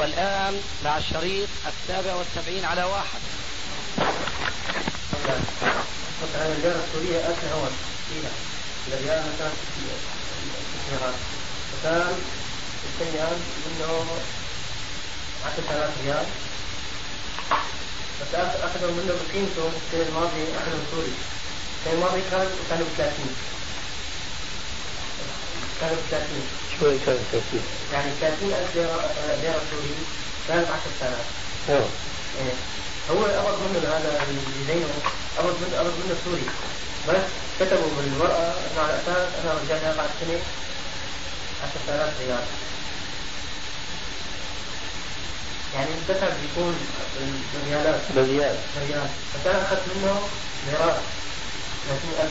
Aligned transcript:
والآن 0.00 0.60
مع 0.84 0.98
الشريط 0.98 1.48
السابع 1.66 2.14
والسبعين 2.14 2.64
على 2.64 2.84
واحد 2.84 3.20
مثلا 6.22 6.52
الليرة 6.52 6.80
السورية 6.84 7.28
ألف 7.28 7.44
هون 7.52 7.70
فيها 8.08 8.30
الريال 8.88 9.22
مثلا 9.34 9.50
السيارات 10.80 11.14
فكان 11.72 12.18
السيارة 13.00 13.36
منه 13.66 14.06
10000 15.46 15.90
ريال 16.04 16.26
بس 18.20 18.34
أخذوا 18.34 18.90
منه 18.90 19.14
بقيمته 19.28 19.68
السنة 19.68 20.08
الماضية 20.08 20.58
أخذوا 20.58 20.84
سوري 20.90 21.12
السنة 21.80 21.94
الماضية 21.94 22.22
كان 22.30 22.48
كانوا 22.70 22.86
ب 22.86 22.96
30 22.96 23.34
كانوا 25.80 25.96
ب 25.96 26.10
30 26.10 26.59
شو 26.80 26.86
كان 27.06 27.18
30 27.32 27.62
يعني 27.92 28.10
30000 28.20 28.76
ليرة 28.76 29.10
ليرة 29.42 29.60
سوري. 29.70 29.94
كانت 30.48 30.66
10000 30.68 31.14
آه 31.70 31.84
إيه. 32.40 32.54
هو 33.10 33.24
قبض 33.24 33.58
منه 33.62 33.88
هذا 33.88 34.22
اللي 34.28 34.40
زيه 34.68 34.86
قبض 35.38 35.54
منه 35.60 35.78
قبض 35.78 35.92
منه 36.04 36.16
سوري. 36.24 36.46
بس 37.08 37.24
كتبوا 37.60 37.90
بالورقة 37.96 38.42
انه 38.42 38.80
على 38.82 38.94
أساس 38.94 39.28
انا 39.42 39.52
رجعنا 39.52 39.96
بعد 39.96 40.10
سنة. 40.20 40.40
10000 41.88 42.20
ريال. 42.20 42.44
يعني 45.74 45.90
الدفع 45.90 46.28
بيكون 46.28 46.74
بالريالات 47.54 48.00
بالريال 48.16 48.56
بالريال 48.74 49.08
فكان 49.34 49.56
اخذت 49.56 49.82
منه 49.96 50.20
ميراث 50.66 51.00
30000 51.88 52.30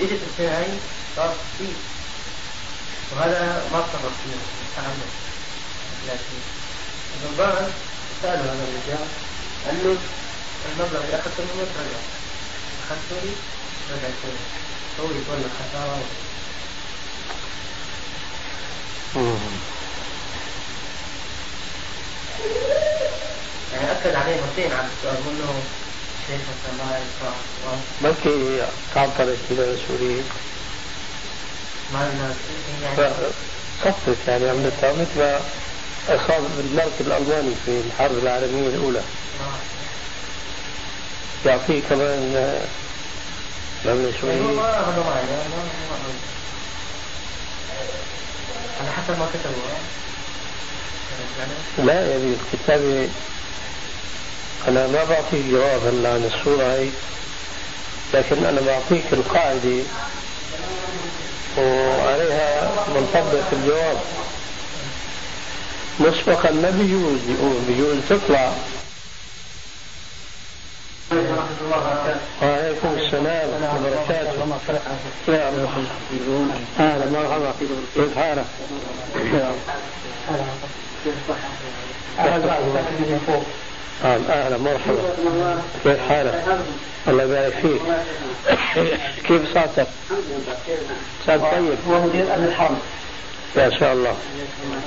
إجت 0.00 0.20
السنة 0.30 0.58
هاي 0.58 0.66
صار 1.16 1.34
60 1.58 1.93
وهذا 3.12 3.62
ما 3.72 3.80
تصرف 3.80 4.12
فيه 4.24 4.38
عنه 4.82 5.04
30 6.06 6.18
الضبان 7.24 7.72
سألوا 8.22 8.44
هذا 8.44 8.64
الرجال 8.68 9.06
قال 9.66 9.76
له 9.84 9.96
المبلغ 10.72 11.04
اللي 11.04 11.16
أخذته 11.16 11.42
منه 11.54 11.72
رجع 11.80 12.00
اخذته 12.84 13.16
لي 13.24 13.32
رجعته 13.90 14.28
لي 14.28 14.42
هو 15.00 15.04
يتولى 15.04 15.44
الخسارة. 15.50 16.02
يعني 23.72 23.92
أكد 23.92 24.14
عليه 24.14 24.40
مرتين 24.40 24.72
على 24.72 24.86
السؤال 24.96 25.16
بقول 25.22 25.38
له 25.38 25.62
شيخ 26.26 26.40
مثلا 26.40 26.84
ما 26.84 26.98
ينفع 26.98 27.32
بلكي 28.02 28.66
تعطلت 28.94 29.38
إلى 29.50 29.76
سوريا 29.88 30.22
ما 31.92 32.04
يعني 32.82 33.32
صفت 33.84 34.28
يعني 34.28 34.48
عملتها 34.48 34.92
مثل 34.92 35.18
ما 35.18 35.40
اصاب 36.08 36.56
بالملك 36.56 37.00
الألماني 37.00 37.54
في 37.64 37.80
الحرب 37.80 38.18
العالمية 38.18 38.68
الأولى. 38.68 39.02
يعطيه 41.46 41.82
كمان 41.82 42.60
مبلغ 43.84 44.20
شوي 44.20 44.60
على 48.80 48.90
حسب 48.92 49.18
ما 49.18 49.26
كتبوا 49.26 49.64
لا 51.78 52.10
يعني 52.10 52.34
الكتابة 52.34 53.10
أنا 54.68 54.86
ما 54.86 55.04
بعطيك 55.04 55.44
جواب 55.46 55.86
هلا 55.86 56.12
عن 56.14 56.24
الصورة 56.24 56.72
هي 56.72 56.90
لكن 58.14 58.46
أنا 58.46 58.60
بعطيك 58.60 59.12
القاعدة. 59.12 59.84
وعليها 61.58 62.70
منطبق 62.94 63.44
الجواب. 63.52 63.96
مسبقا 66.00 66.50
ما 66.50 66.70
بيجوز 66.70 67.20
بيجوز 67.68 67.96
تطلع. 68.08 68.52
وعليكم 72.42 72.88
السلام 72.98 73.48
وبركاته. 73.76 74.46
يا 75.28 75.50
أهلا 76.80 77.06
مرحبا 77.10 77.52
كيف 77.94 78.18
حالك؟ 78.18 78.44
أهلا 84.02 84.58
مرحبا. 84.58 85.62
كيف 85.84 86.08
حالك؟ 86.08 86.44
الله 87.08 87.22
يبارك 87.22 87.54
فيك. 87.62 87.80
كيف 89.28 89.54
صحتك؟ 89.54 89.86
صحتك 91.26 91.40
طيب 91.52 91.78
هو 91.88 92.00
مدير 92.00 92.34
امن 92.34 92.44
الحرم 92.44 92.78
ما 93.56 93.78
شاء 93.78 93.92
الله. 93.92 94.16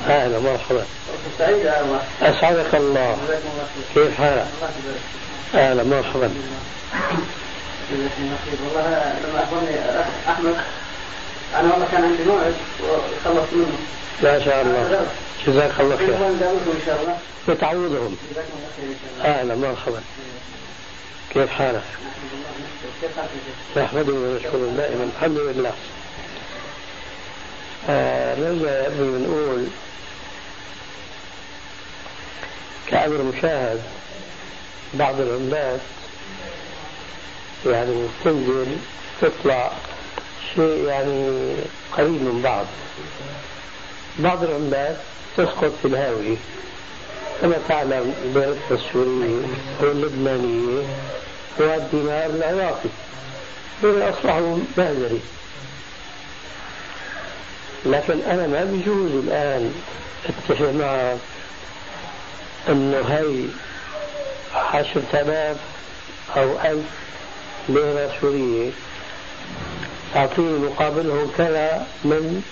أهلا 0.07 0.40
مرحبا. 0.40 0.85
أسعدك 2.22 2.75
الله. 2.75 3.18
كيف 3.95 4.18
حالك؟ 4.18 4.47
أهلا 5.56 5.84
مرحبا. 5.84 6.31
والله 7.91 9.13
لما 9.28 9.44
أخبرني 9.44 9.79
أحمد 10.29 10.56
أنا 11.56 11.74
والله 11.74 11.88
كان 11.91 12.03
عندي 12.03 12.24
موعد 12.24 12.53
وخلصت 12.84 13.53
منه. 13.53 13.78
ما 14.24 14.39
شاء 14.39 14.62
الله. 14.62 15.07
جزاك 15.46 15.80
الله 15.80 15.98
خير. 15.98 16.18
وتعوضهم 17.48 18.18
أهلا 19.22 19.56
مرحبا. 19.56 20.02
كيف 21.34 21.50
حالك؟ 21.50 21.84
نحمده 23.78 24.14
ونشكره 24.14 24.74
دائما. 24.78 25.09
الحمد 25.18 25.38
لله. 25.38 25.74
آه 27.90 28.36
نرجع 28.36 28.72
يا 28.72 28.88
ابني 28.88 29.18
بنقول 29.18 29.68
كأمر 32.88 33.24
مشاهد 33.24 33.81
بعض 34.94 35.22
العملات 35.22 35.80
يعني 37.66 38.08
تنزل 38.24 38.78
تطلع 39.22 39.72
شيء 40.56 40.86
يعني 40.88 41.54
قريب 41.98 42.22
من 42.22 42.42
بعض. 42.44 42.66
بعض 44.19 44.44
العملات 44.44 44.98
تسقط 45.38 45.72
في 45.81 45.88
الهاوية 45.88 46.36
كما 47.42 47.56
تعلم 47.70 48.14
البيرة 48.25 48.58
السورية 48.72 49.46
واللبنانية 49.81 50.84
والدينار 51.59 52.25
العراقي 52.30 52.90
دول 53.84 54.02
أصبحوا 54.02 54.58
مهزري 54.78 55.20
لكن 57.86 58.20
أنا 58.22 58.48
ما 58.48 58.64
بيجوز 58.64 59.12
الآن 59.12 59.74
اتفق 60.25 60.72
معك 60.72 61.18
أنه 62.69 63.02
هي 63.08 63.46
عشرة 64.56 65.04
آلاف 65.14 65.58
أو 66.38 66.59
ألف 66.66 66.86
ليرة 67.69 68.12
سورية 68.22 68.72
تعطيني 70.14 70.59
مقابلهم 70.59 71.31
كذا 71.38 71.88
من 72.04 72.44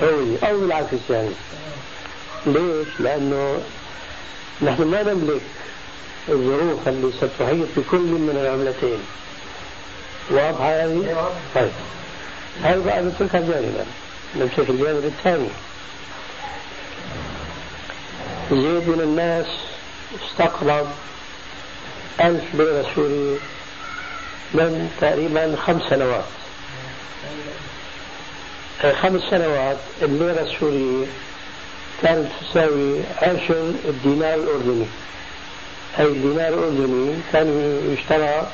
سعودي 0.00 0.36
أو 0.50 0.58
بالعكس 0.60 1.10
يعني. 1.10 1.30
ليش؟ 2.46 2.88
لأنه 3.00 3.62
نحن 4.62 4.82
ما 4.82 5.02
نملك 5.02 5.40
الظروف 6.28 6.88
اللي 6.88 7.12
ستحيط 7.12 7.68
بكل 7.76 7.98
من 7.98 8.38
العملتين. 8.42 8.98
واضحة 10.30 10.84
هذه؟ 10.84 11.30
طيب. 11.54 11.70
هذا 12.62 12.82
بقى 12.84 13.02
نتركها 13.02 13.40
جانبا؟ 13.40 13.84
نمسك 14.36 14.70
الجانب 14.70 15.04
الثاني. 15.04 15.48
زيد 18.50 18.88
من 18.88 19.00
الناس 19.00 19.46
استقرض 20.24 20.88
ألف 22.20 22.44
ليرة 22.54 22.86
سورية 22.94 23.36
من 24.54 24.90
تقريبا 25.00 25.56
خمس 25.56 25.82
سنوات. 25.90 26.24
خمس 29.02 29.22
سنوات 29.30 29.76
الليرة 30.02 30.40
السورية 30.40 31.06
كانت 32.02 32.28
تساوي 32.40 33.00
عشر 33.22 33.72
الدينار 33.84 34.34
الأردني. 34.34 34.86
أي 35.98 36.04
الدينار 36.04 36.48
الأردني 36.48 37.14
كان 37.32 37.78
يشترى 37.92 38.46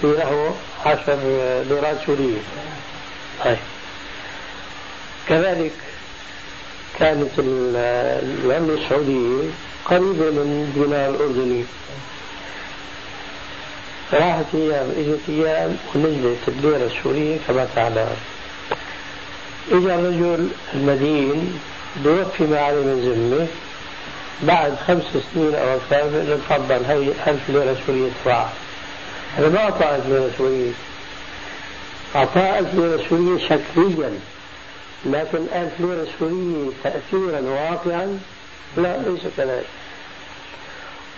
في 0.00 0.06
له 0.06 0.54
عشر 0.86 1.18
ليرات 1.68 1.96
سورية. 2.06 2.38
طيب. 3.44 3.56
كذلك 5.28 5.72
كانت 6.98 7.30
العملة 7.38 8.74
السعودية 8.74 9.50
قريبة 9.84 10.30
من 10.30 10.68
الدينار 10.68 11.10
الأردني. 11.10 11.64
راحت 14.12 14.44
أيام 14.54 14.90
إجت 14.98 15.20
أيام 15.28 15.76
ونزلت 15.94 16.48
الليرة 16.48 16.86
السورية 16.86 17.38
كما 17.48 17.68
تعلم. 17.74 18.16
إجا 19.70 19.94
الرجل 19.94 20.48
المدين 20.74 21.60
بيوفي 22.04 22.44
ما 22.44 22.60
عليه 22.60 22.82
من 22.82 23.00
ذمة. 23.00 23.46
بعد 24.42 24.74
خمس 24.86 25.02
سنين 25.34 25.54
أو 25.54 25.76
أكثر 25.76 26.36
تفضل. 26.36 26.84
هي 26.84 27.12
ألف 27.26 27.50
ليرة 27.50 27.76
سورية 27.86 28.06
ادفعها 28.06 28.52
هذا 29.36 29.48
ما 29.48 29.58
أعطاه 29.58 29.96
ألف 29.96 30.06
ليرة 30.06 30.30
سورية. 30.38 30.72
أعطاه 32.16 32.58
ألف 32.58 32.74
ليرة 32.74 33.02
سورية 33.08 33.38
شكليا. 33.48 34.18
لكن 35.06 35.38
ألف 35.54 35.72
ليرة 35.80 36.06
سورية 36.18 36.70
تأثيرا 36.84 37.40
واقعا 37.40 38.18
لا 38.76 38.96
ليس 38.96 39.20
كذلك. 39.36 39.66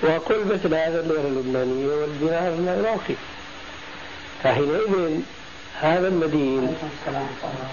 وقل 0.03 0.45
مثل 0.45 0.75
هذا 0.75 1.01
الليرة 1.01 1.29
اللبنانية 1.29 1.87
والدينار 1.87 2.49
العراقي 2.49 3.15
فحينئذ 4.45 5.21
هذا 5.81 6.09
المدين 6.09 6.77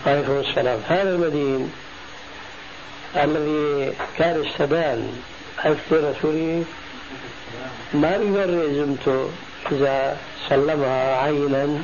عليكم 0.05 0.31
السلام. 0.31 0.79
هذا 0.87 1.09
المدين 1.09 1.71
الذي 3.15 3.93
كان 4.17 4.43
ألف 5.65 5.91
ليرة 5.91 6.15
سورية 6.21 6.63
ما 7.93 8.17
بيبرر 8.17 8.73
زمته 8.73 9.29
إذا 9.71 10.17
سلمها 10.49 11.17
عينا 11.17 11.79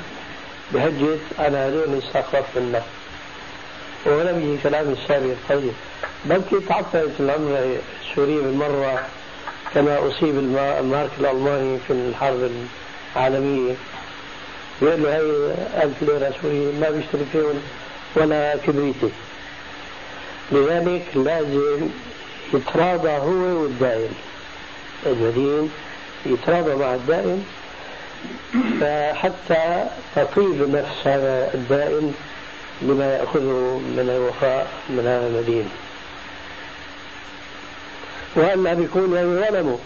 بهجة 0.71 1.19
على 1.39 1.57
هذول 1.57 1.97
الساقط 1.97 2.45
منه. 2.55 2.81
ولم 4.05 4.39
يجي 4.39 4.63
كلام 4.63 4.91
السابق 4.91 5.35
طيب 5.49 5.73
بلكي 6.25 6.59
تعطلت 6.69 7.11
الأمر 7.19 7.77
السوري 8.01 8.35
بالمرة 8.35 9.05
كما 9.73 10.07
أصيب 10.07 10.37
المارك 10.37 11.11
الألماني 11.19 11.79
في 11.87 11.93
الحرب 11.93 12.51
العالمية. 13.15 13.73
يقول 14.81 15.03
له 15.03 15.15
هي 15.15 15.53
ألف 15.83 16.03
ليرة 16.03 16.33
سورية 16.41 16.71
ما 16.81 16.89
بيشتري 16.89 17.25
فيهم 17.31 17.61
ولا 18.15 18.55
كبريتي 18.55 19.09
لذلك 20.53 21.03
لازم 21.15 21.87
يتراضى 22.53 23.09
هو 23.09 23.61
والدائم. 23.63 24.13
المدين 25.05 25.71
يتراضى 26.25 26.75
مع 26.75 26.95
الدائم 26.95 27.45
فحتى 28.81 29.85
تطيب 30.15 30.75
نفس 30.75 31.07
هذا 31.07 31.51
الدائم 31.53 32.13
لما 32.81 33.13
يأخذه 33.15 33.81
من 33.97 34.09
الوفاء 34.15 34.67
من 34.89 34.99
هذا 34.99 35.27
المدين 35.27 35.69
وألا 38.35 38.73
بيكون 38.73 39.15
يعني 39.15 39.47
ظلموا 39.47 39.77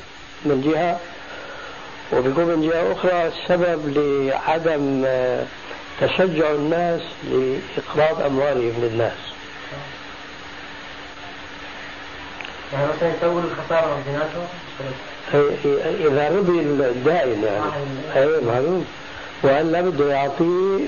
من 0.45 0.61
جهة 0.61 0.99
وبيكون 2.13 2.45
من 2.45 2.69
جهة 2.69 2.91
أخرى 2.91 3.31
سبب 3.47 3.97
لعدم 3.97 5.05
تشجع 6.01 6.51
الناس 6.51 7.01
لإقراض 7.23 8.21
أموالهم 8.21 8.73
للناس. 8.81 9.26
يعني 12.73 12.87
مثلا 12.97 13.13
يسوي 13.17 13.41
الخسارة 13.41 13.97
بيناتهم 14.05 14.47
إذا 16.11 16.29
رضي 16.29 16.59
الدائن 16.59 17.43
يعني. 17.43 17.65
أي 18.15 18.45
معلوم. 18.45 18.85
وألا 19.43 19.81
بده 19.81 20.13
يعطيه؟ 20.13 20.79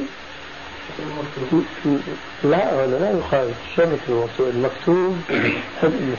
لا 2.44 2.84
هذا 2.84 3.00
لا 3.00 3.20
يخالف. 3.20 3.58
شرط 3.78 4.00
المكتوب 4.10 4.50
المكتوب 4.54 5.22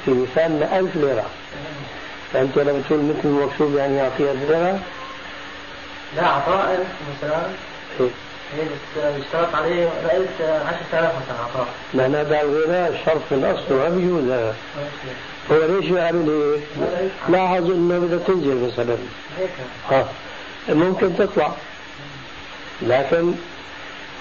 في 0.05 0.11
مثالنا 0.11 0.79
ألف 0.79 0.97
ليرة. 0.97 1.27
فأنت 2.33 2.59
لما 2.59 2.83
تقول 2.89 3.01
مثل 3.01 3.25
المكتوب 3.25 3.77
يعني 3.77 3.97
يعطيه 3.97 4.33
ألف 4.33 4.51
ليرة؟ 4.51 4.79
لا 6.17 6.27
عطاء 6.27 6.87
مثلا. 7.17 7.43
إيه. 8.01 8.09
اشترط 8.97 9.55
عليه 9.55 9.89
رأيت 10.07 10.41
10000 10.41 10.93
مثلا 10.93 11.39
عطاء 11.45 11.67
معنى 11.95 12.17
هذا 12.17 12.43
الغناء 12.43 13.03
شرط 13.07 13.21
من 13.31 13.45
أصله 13.45 13.77
ما 13.77 13.89
بيجوز 13.89 14.53
هو 15.52 15.67
ليش 15.67 15.91
يعمل 15.91 16.31
هيك؟ 16.31 17.11
لاحظ 17.29 17.70
إنه 17.70 17.99
بدها 17.99 18.19
تنزل 18.19 18.67
مثلا 18.67 18.97
ها 19.91 20.08
ممكن 20.69 21.17
تطلع. 21.17 21.52
لكن 22.82 23.35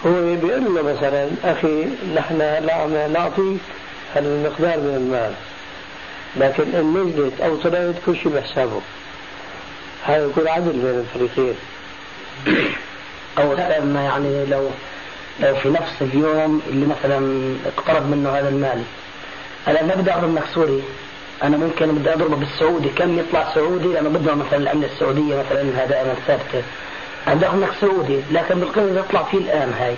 هو 0.06 0.36
بيقول 0.36 0.76
له 0.76 0.81
مثلا 0.81 1.30
أخي 1.44 1.86
نحن 2.16 2.38
لا 2.38 3.08
نعطيك 3.08 3.60
المقدار 4.16 4.78
من 4.78 4.96
المال. 4.96 5.34
لكن 6.38 6.76
إن 6.76 7.08
نزلت 7.08 7.42
أو 7.42 7.56
طلعت 7.56 7.96
كل 8.06 8.16
شيء 8.16 8.31
بحسابه. 8.31 8.81
هذا 10.04 10.26
يكون 10.26 10.48
عدل 10.48 10.72
بين 10.72 11.00
الفريقين. 11.00 11.56
أو 13.38 13.56
ما 13.86 14.04
يعني 14.04 14.46
لو 14.46 14.70
لو 15.40 15.56
في 15.56 15.70
نفس 15.70 16.02
اليوم 16.02 16.62
اللي 16.68 16.86
مثلا 16.86 17.54
اقترض 17.66 18.10
منه 18.10 18.30
هذا 18.30 18.50
المال. 18.50 18.84
أنا 19.68 19.84
ما 19.84 19.96
بدي 19.96 20.12
أنا 21.44 21.58
ممكن 21.58 21.96
بدي 21.96 22.14
أضربه 22.14 22.36
بالسعودي 22.36 22.90
كم 22.90 23.20
يطلع 23.20 23.54
سعودي؟ 23.56 23.88
لأنه 23.88 24.10
بدنا 24.10 24.36
مثلا 24.36 24.58
العمله 24.58 24.88
السعودية 24.88 25.36
مثلا 25.36 25.62
انها 25.62 25.86
دائما 25.86 26.14
ثابته 26.28 26.64
اخذ 27.28 27.82
سعودي 27.82 28.22
لكن 28.32 28.60
بالقيمة 28.60 29.00
يطلع 29.00 29.24
فيه 29.24 29.38
الآن 29.38 29.74
هاي. 29.74 29.96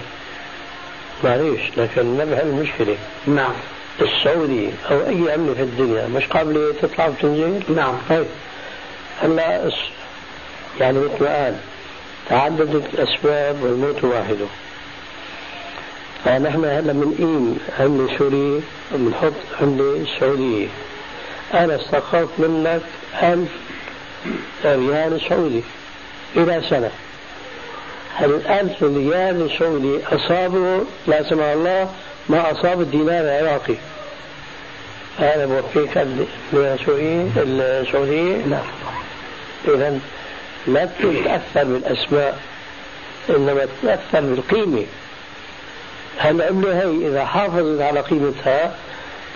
معليش 1.24 1.62
لكن 1.78 2.18
ما 2.18 2.42
المشكلة. 2.42 2.98
نعم. 3.28 3.54
السعودي 4.02 4.70
أو 4.92 4.98
أي 4.98 5.32
عمله 5.32 5.54
في 5.54 5.62
الدنيا 5.62 6.08
مش 6.08 6.28
قابلة 6.28 6.74
تطلع 6.82 7.08
وتنزل؟ 7.08 7.64
نعم. 7.76 7.94
طيب. 8.10 8.26
هلا 9.22 9.72
يعني 10.80 11.00
مثل 11.00 11.24
ما 11.24 11.44
قال 11.44 11.56
تعددت 12.30 12.94
الأسباب 12.94 13.64
والموت 13.64 14.04
واحدة 14.04 14.46
فنحن 16.26 16.66
هلا 16.66 16.94
بنقيم 16.94 17.58
عملة 17.80 18.18
سورية 18.18 18.60
وبنحط 18.94 19.34
عملة 19.62 20.06
سعودية. 20.20 20.68
أنا 21.53 21.75
استقرت 21.75 22.30
منك 22.38 22.81
ألف 23.24 23.50
ريال 24.65 25.21
سعودي. 25.30 25.63
إلى 26.36 26.62
سنة. 26.69 26.92
هل 28.15 28.30
الألف 28.30 28.83
ريال 28.83 29.50
سعودي 29.59 30.00
أصابه 30.12 30.83
لا 31.07 31.30
سمح 31.30 31.44
الله 31.45 31.89
ما 32.30 32.51
أصاب 32.51 32.81
الدينار 32.81 33.21
العراقي. 33.21 33.75
هذا 35.19 35.45
بوفيك 35.45 35.98
السعودية 36.53 37.27
السعودية 37.38 38.36
لا 38.36 38.59
إذا 39.68 40.00
لا 40.68 40.86
تتأثر 40.86 41.63
بالأسماء 41.63 42.39
إنما 43.30 43.65
تتأثر 43.65 44.21
بالقيمة. 44.21 44.86
هالعملة 46.19 46.81
هي 46.81 47.07
إذا 47.07 47.25
حافظت 47.25 47.81
على 47.81 48.00
قيمتها 48.00 48.75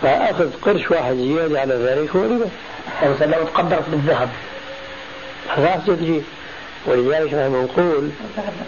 فأخذ 0.01 0.49
قرش 0.61 0.91
واحد 0.91 1.15
زيادة 1.15 1.59
على 1.59 1.75
ذلك 1.75 2.15
هو 2.15 2.23
ربا. 2.23 2.49
مثلا 3.03 3.35
لو 3.35 3.43
تقدرت 3.43 3.89
بالذهب. 3.89 4.29
راح 5.57 5.75
تجي 5.75 6.21
ولذلك 6.85 7.33
نحن 7.33 7.63
نقول 7.63 8.09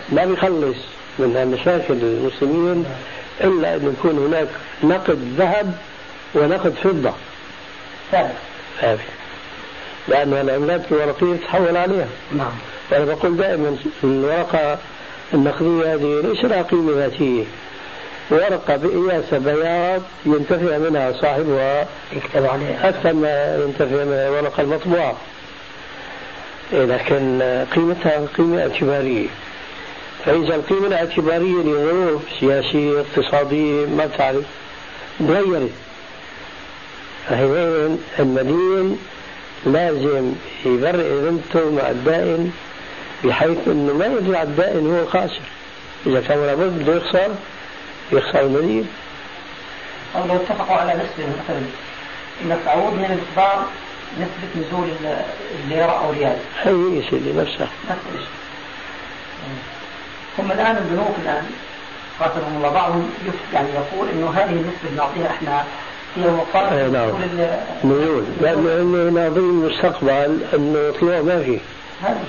ما 0.09 0.25
بيخلص 0.25 0.77
من 1.19 1.57
مشاكل 1.59 1.94
المسلمين 1.94 2.85
إلا 3.41 3.75
أن 3.75 3.95
يكون 4.00 4.18
هناك 4.18 4.47
نقد 4.83 5.19
ذهب 5.38 5.74
ونقد 6.35 6.74
فضة. 6.83 7.13
ثابت 8.12 8.31
ثابت 8.81 9.00
لأن 10.07 10.33
العملات 10.33 10.81
الورقية 10.91 11.36
تتحول 11.36 11.77
عليها. 11.77 12.07
نعم. 12.31 12.51
وأنا 12.91 13.05
بقول 13.05 13.38
دائما 13.38 13.77
الورقة 14.03 14.77
النقدية 15.34 15.93
هذه 15.93 16.22
ليس 16.24 16.46
لها 16.46 16.62
قيمة 16.62 16.91
ذاتية. 16.91 17.43
ورقة 18.31 18.75
بقياس 18.75 19.34
بياض 19.34 20.01
ينتفع 20.25 20.77
منها 20.77 21.12
صاحبها 21.12 21.88
يكتب 22.13 22.46
عليها. 22.46 22.89
أكثر 22.89 23.13
ما 23.13 23.55
ينتفع 23.65 24.03
منها 24.03 24.27
الورقة 24.27 24.62
المطبوعة 24.63 25.15
لكن 26.74 27.41
قيمتها 27.75 28.25
قيمة 28.38 28.62
اعتبارية. 28.62 29.27
فإذا 30.25 30.55
القيمة 30.55 30.88
الاعتبارية 30.88 31.62
لظروف 31.63 32.22
سياسية 32.39 33.00
اقتصادية 33.01 33.86
ما 33.86 34.07
تعرف 34.17 34.46
تغيرت 35.19 35.72
فحينئذ 37.29 37.98
المدين 38.19 38.98
لازم 39.65 40.34
يبرئ 40.65 41.10
ذمته 41.10 41.72
مع 41.72 41.89
الدائن 41.89 42.51
بحيث 43.24 43.57
إنه 43.67 43.93
ما 43.93 44.05
يرجع 44.05 44.43
الدائن 44.43 44.88
هو 44.88 45.00
الخاسر 45.01 45.41
إذا 46.07 46.22
كان 46.22 46.46
لابد 46.46 46.84
بده 46.84 46.96
يخسر 46.96 47.29
يخسر 48.11 48.41
المدين 48.41 48.87
أو 50.15 50.25
لو 50.25 50.35
اتفقوا 50.35 50.75
على 50.75 50.93
نسبة 50.93 51.29
مثلا 51.43 51.61
أن 52.41 52.59
تعود 52.65 52.93
من 52.93 53.05
المقدار 53.05 53.65
نسبة 54.19 54.67
نزول 54.67 54.89
الليرة 55.63 55.91
أو 55.91 56.09
الريال. 56.09 56.37
هي 56.63 56.71
يا 56.71 57.09
سيدي 57.09 57.33
نفسها 57.33 57.67
نفس 57.89 58.01
الشيء. 58.15 58.27
هم 60.39 60.51
الآن 60.51 60.77
البنوك 60.77 61.15
الآن 61.23 61.43
قاتلهم 62.19 62.57
الله 62.57 62.69
بعضهم 62.69 63.09
يعني 63.53 63.67
يقول 63.69 64.09
إنه 64.09 64.29
هذه 64.29 64.49
النسبة 64.49 64.89
اللي 64.89 64.97
نعطيها 64.97 65.27
إحنا 65.27 65.63
هي 66.17 66.87
نعم. 66.87 67.09
نزول 67.83 68.23
لأنه 68.41 69.09
ناظرين 69.09 69.49
المستقبل 69.49 70.39
أنه 70.53 70.93
طلوع 70.99 71.21
ما 71.21 71.43
في 71.43 71.59
هذا 72.03 72.23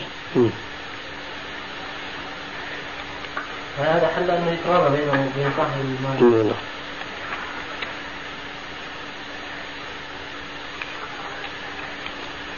فهذا 3.79 4.09
حل 4.17 4.31
أنه 4.31 4.51
يتراضى 4.51 4.97
بينه 4.97 5.13
وبين 5.13 5.53
صاحب 5.57 5.81
المال. 5.81 6.47
نعم. 6.47 6.55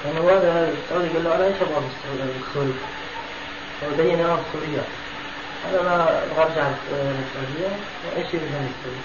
لأنه 0.05 0.31
هذا 0.31 0.73
السعودي 0.85 1.09
قال 1.09 1.25
له 1.25 1.35
أنا 1.35 1.47
إيش 1.47 1.57
أبغى 1.57 1.83
بالسوري؟ 2.27 2.75
هو 3.85 3.97
بين 3.97 4.21
أنا 4.21 4.39
السورية 4.39 4.83
أنا 5.71 5.83
ما 5.83 6.23
أرجع 6.39 6.69
للسعودية. 6.91 7.77
وإيش 8.07 8.35
يبغى 8.35 8.49
من 8.49 8.75
السوري؟ 8.75 9.01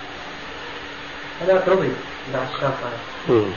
هذا 1.42 1.64
رضي 1.68 1.92
بعد 2.34 2.48
الشرط 2.56 2.74
هذا 3.28 3.52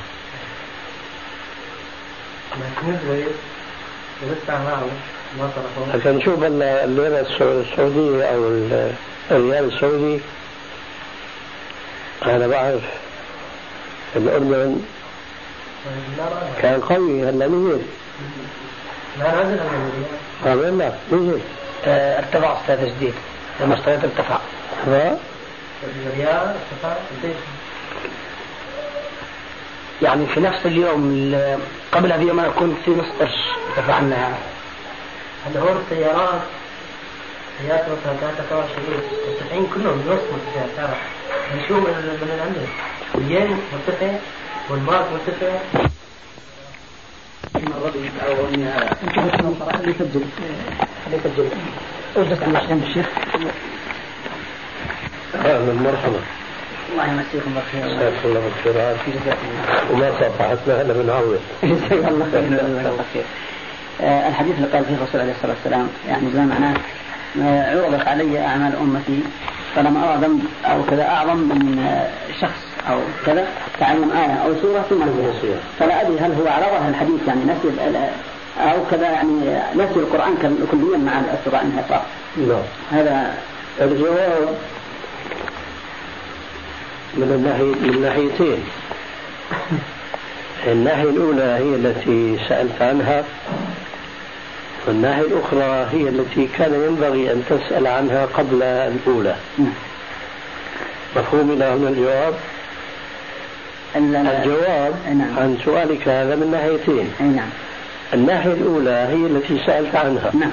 لكن 2.56 2.88
نزلت 2.88 3.34
لسه 4.22 4.58
ما 4.58 4.80
صرفوا 4.80 5.17
لكن 5.94 6.11
نشوف 6.11 6.42
الليرة 6.44 7.26
السعودية 7.40 8.25
أو 8.25 8.49
الريال 9.30 9.73
السعودي. 9.75 10.20
أنا 12.26 12.47
بعرف 12.47 12.82
الأردن 14.16 14.76
كان 16.62 16.80
قوي 16.80 17.23
هلا 17.28 17.47
نزل. 17.47 17.80
لا 19.18 19.44
نزل 19.44 19.61
قال 20.44 20.78
لا؟ 20.78 20.92
نزل. 21.12 21.40
آه، 21.85 22.18
ارتفع 22.18 22.61
أستاذ 22.61 22.87
جديد. 22.87 23.14
لما 23.61 23.75
اشتريت 23.75 24.04
ارتفع 24.04 24.38
ها؟ 24.87 25.18
الريال 26.06 26.28
ارتفع 26.28 26.94
قديش؟ 27.23 27.37
يعني 30.02 30.26
في 30.26 30.40
نفس 30.40 30.66
اليوم 30.66 31.35
قبلها 31.92 32.16
بيوم 32.16 32.40
أنا 32.40 32.49
كنت 32.49 32.76
في 32.85 32.90
نص 32.90 33.06
قرش 33.20 33.37
ارتفع 33.68 33.99
هلا 33.99 34.35
هون 35.57 35.83
السيارات 35.90 36.40
سيارات 37.62 37.83
مثلا 37.83 38.14
23 38.40 38.87
مرتفعين 39.28 39.66
كلهم 39.75 39.97
بنص 40.07 40.21
مرتفع 40.33 40.95
نشوف 41.57 41.71
من 41.88 42.18
من 42.23 42.40
عندنا. 42.47 42.66
الين 43.14 43.59
مرتفع 43.73 44.12
والمارك 44.71 45.07
مرتفع 45.12 45.59
الربي 47.57 48.11
أو 48.26 48.33
اللي 48.47 49.90
يسجل 49.90 50.23
اللي 51.07 51.16
يسجل 51.16 51.49
اجلس 52.16 52.42
عند 52.42 52.57
جنب 52.68 52.83
الشيخ 52.88 53.07
أهلا 55.35 55.73
مرحبا 55.73 56.21
الله 56.92 57.04
يمسيكم 57.07 57.54
بالخير. 57.54 57.97
جزاك 57.97 58.12
الله 58.25 58.40
بالخير 58.40 58.97
وما 59.92 60.11
صافحتنا 60.21 60.80
إلا 60.83 60.92
بنعوض 60.92 61.40
جزاك 61.62 61.92
الله 61.92 62.28
خير. 62.33 62.40
جزاك 62.42 62.87
الله 62.87 63.04
خير. 63.14 63.25
الحديث 64.00 64.55
اللي 64.57 64.67
قال 64.67 64.85
فيه 64.85 64.95
الرسول 64.95 65.21
عليه 65.21 65.33
الصلاة 65.33 65.52
والسلام 65.52 65.88
يعني 66.09 66.31
زي 66.31 66.40
معناه 66.40 66.75
آه، 67.43 67.71
عرضت 67.71 68.09
علي 68.09 68.40
أعمال 68.40 68.76
أمتي 68.76 69.23
فلما 69.76 70.05
أرى 70.05 70.26
ذنب 70.26 70.45
أو 70.64 70.83
كذا 70.90 71.02
أعظم 71.02 71.37
من 71.37 71.78
آه، 71.78 72.35
شخص 72.40 72.69
أو 72.90 73.00
كذا 73.26 73.47
تعلم 73.81 74.11
آية 74.11 74.35
أو 74.35 74.55
سورة 74.62 74.83
ثم 74.90 75.02
فلا 75.78 76.02
أدري 76.02 76.19
هل 76.19 76.33
هو 76.33 76.49
عرضها 76.49 76.88
الحديث 76.88 77.28
يعني 77.28 77.40
نسي 77.45 77.69
أو 78.61 78.85
كذا 78.90 79.11
يعني 79.11 79.59
نسي 79.75 80.00
القرآن 80.00 80.35
كليا 80.71 80.99
مع 80.99 81.21
السوره 81.21 81.62
إنها 81.62 81.85
صار. 81.88 82.02
نعم. 82.37 82.62
هذا 82.90 83.35
الجواب 83.81 84.49
من 87.14 87.33
الناحية 87.33 87.88
من 87.88 87.95
الناحيتين. 87.95 88.64
الناحية 90.73 91.11
الأولى 91.11 91.43
هي 91.43 91.75
التي 91.75 92.38
سألت 92.49 92.83
عنها. 92.83 93.25
والناحية 94.88 95.23
الأخرى 95.23 95.87
هي 95.92 96.09
التي 96.09 96.49
كان 96.59 96.75
ينبغي 96.75 97.33
أن 97.33 97.42
تسأل 97.49 97.87
عنها 97.87 98.26
قبل 98.26 98.62
الأولى. 98.62 99.37
مفهوم 101.16 101.50
إلى 101.50 101.64
هنا 101.64 101.88
الجواب؟ 101.88 102.35
الجواب 103.97 104.95
نعم. 105.07 105.38
عن 105.38 105.59
سؤالك 105.64 106.09
هذا 106.09 106.37
من 106.37 106.50
ناحيتين. 106.50 107.11
نعم. 107.37 107.49
الناحية 108.14 108.52
الأولى 108.52 108.90
هي 108.90 109.26
التي 109.26 109.59
سألت 109.66 109.95
عنها. 109.95 110.30
نعم. 110.35 110.52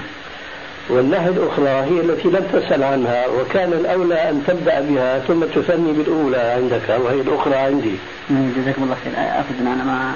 والناحية 0.89 1.29
الأخرى 1.29 1.69
هي 1.69 2.01
التي 2.01 2.27
لم 2.27 2.47
تسأل 2.53 2.83
عنها 2.83 3.27
وكان 3.27 3.73
الأولى 3.73 4.29
أن 4.29 4.43
تبدأ 4.47 4.81
بها 4.81 5.19
ثم 5.19 5.43
تثني 5.43 5.93
بالأولى 5.93 6.37
عندك 6.37 6.89
وهي 6.89 7.21
الأخرى 7.21 7.55
عندي. 7.55 7.95
جزاكم 8.29 8.83
الله 8.83 8.95
خير. 9.03 9.13
أخذ 9.15 9.59
أنا 9.59 9.83
ما 9.83 10.13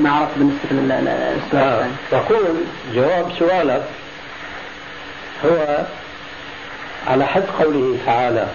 ما 0.00 0.10
عرفت 0.10 0.38
بالنسبة 0.38 0.68
للسؤال 0.70 1.62
آه. 1.62 1.86
جواب 2.94 3.32
سؤالك 3.38 3.84
هو 5.44 5.84
على 7.06 7.26
حد 7.26 7.42
قوله 7.58 7.98
تعالى 8.06 8.46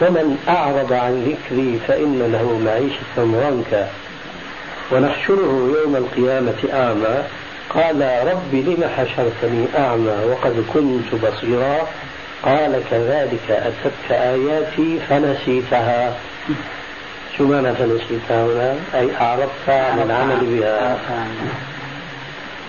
ومن 0.00 0.38
أعرض 0.48 0.92
عن 0.92 1.22
ذكري 1.22 1.80
فإن 1.88 2.18
له 2.32 2.58
معيشة 2.64 3.16
ضنكا 3.18 3.88
ونحشره 4.92 5.72
يوم 5.82 5.96
القيامة 5.96 6.54
أعمى 6.72 7.24
قال 7.70 8.26
رب 8.26 8.54
لم 8.54 8.90
حشرتني 8.96 9.66
أعمى 9.78 10.24
وقد 10.30 10.64
كنت 10.74 11.14
بصيرا 11.14 11.86
قال 12.42 12.82
كذلك 12.90 13.50
أتتك 13.50 14.10
آياتي 14.12 15.00
فنسيتها 15.08 16.14
شو 17.40 17.46
معنى 17.46 17.74
فنسيتها 17.74 18.46
هنا؟ 18.46 18.74
أي 18.94 19.16
أعرضت 19.20 19.68
عن 19.68 20.02
العمل 20.02 20.46
بها. 20.46 20.98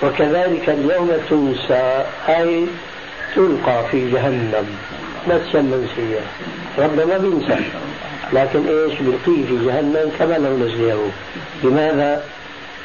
وكذلك 0.04 0.70
اليوم 0.70 1.12
تنسى 1.30 2.06
أي 2.30 2.66
تلقى 3.36 3.84
في 3.92 4.12
جهنم 4.12 4.66
نسيا 5.28 5.62
منسيا. 5.62 6.22
ربنا 6.78 7.18
بينسى. 7.18 7.56
لكن 8.34 8.68
إيش؟ 8.68 8.94
بيلقيه 9.00 9.46
في 9.46 9.66
جهنم 9.66 10.12
كما 10.20 10.34
لو 10.34 10.58
نسيه. 10.58 11.12
لماذا؟ 11.64 12.24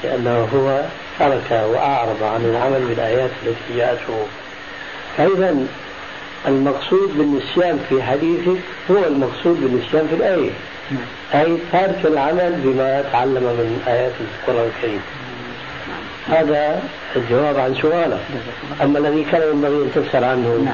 لأنه 0.04 0.48
هو 0.54 0.84
ترك 1.18 1.50
وأعرض 1.50 2.22
عن 2.22 2.44
العمل 2.44 2.80
بالآيات 2.88 3.30
التي 3.46 3.76
جاءته. 3.76 4.26
فإذا 5.16 5.56
المقصود 6.48 7.18
بالنسيان 7.18 7.78
في 7.88 8.02
حديثك 8.02 8.60
هو 8.90 9.04
المقصود 9.06 9.60
بالنسيان 9.60 10.06
في 10.08 10.14
الآية. 10.14 10.50
أي 11.34 11.58
ترك 11.72 12.00
العمل 12.04 12.52
بما 12.64 13.04
تعلم 13.12 13.42
من 13.42 13.82
آيات 13.88 14.12
القرآن 14.20 14.70
الكريم. 14.76 15.00
هذا 16.28 16.82
الجواب 17.16 17.58
عن 17.58 17.74
سؤالك 17.74 18.20
أما 18.82 18.98
الذي 18.98 19.24
كان 19.32 19.42
ينبغي 19.52 19.76
أن 19.76 19.90
تسأل 19.94 20.24
عنه 20.24 20.68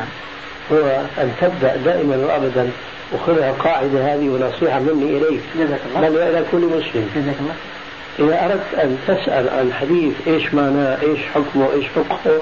هو 0.72 1.00
أن 1.18 1.32
تبدأ 1.40 1.76
دائما 1.76 2.16
وأبدا 2.16 2.70
وخذها 3.14 3.52
قاعدة 3.52 4.14
هذه 4.14 4.28
ونصيحة 4.28 4.78
مني 4.78 5.18
إليك. 5.18 5.40
بل 5.96 6.16
وإلى 6.16 6.44
كل 6.52 6.58
مسلم. 6.58 7.10
جزاك 7.16 7.36
الله. 7.40 7.54
إذا 8.18 8.44
أردت 8.44 8.74
أن 8.74 8.98
تسأل 9.08 9.48
عن 9.48 9.72
حديث 9.72 10.12
إيش 10.26 10.54
معناه 10.54 10.98
إيش 11.02 11.20
حكمه 11.34 11.72
إيش 11.72 11.86
فقهه 11.86 12.40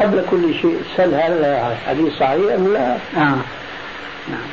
قبل 0.00 0.24
كل 0.30 0.54
شيء 0.54 0.80
سل 0.96 1.14
هل 1.14 1.74
حديث 1.86 2.12
صحيح 2.18 2.52
أم 2.54 2.72
لا؟ 2.72 2.96
آه. 3.16 3.36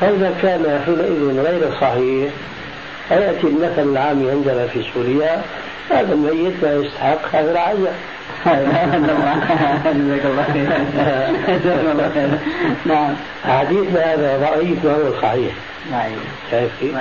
فإذا 0.02 0.34
كان 0.42 0.82
حينئذ 0.86 1.40
غير 1.40 1.72
صحيح 1.82 2.32
فيأتي 3.10 3.48
المثل 3.48 3.92
العام 3.92 4.30
عندنا 4.30 4.68
في 4.68 4.84
سوريا 4.94 5.42
هذا 5.90 6.14
الميت 6.14 6.54
لا 6.62 6.76
يستحق 6.76 7.36
هذا 7.36 7.52
العزاء 7.52 7.96
جزاك 11.64 11.86
الله 11.86 12.10
خير 12.14 12.38
نعم. 12.96 13.16
حديثنا 13.46 14.14
هذا 14.14 14.38
ضعيف 14.38 14.86
وهو 14.86 15.22
صحيح. 15.22 15.54
ضعيف 15.92 16.20
شايف 16.52 16.72
كيف؟ 16.80 16.96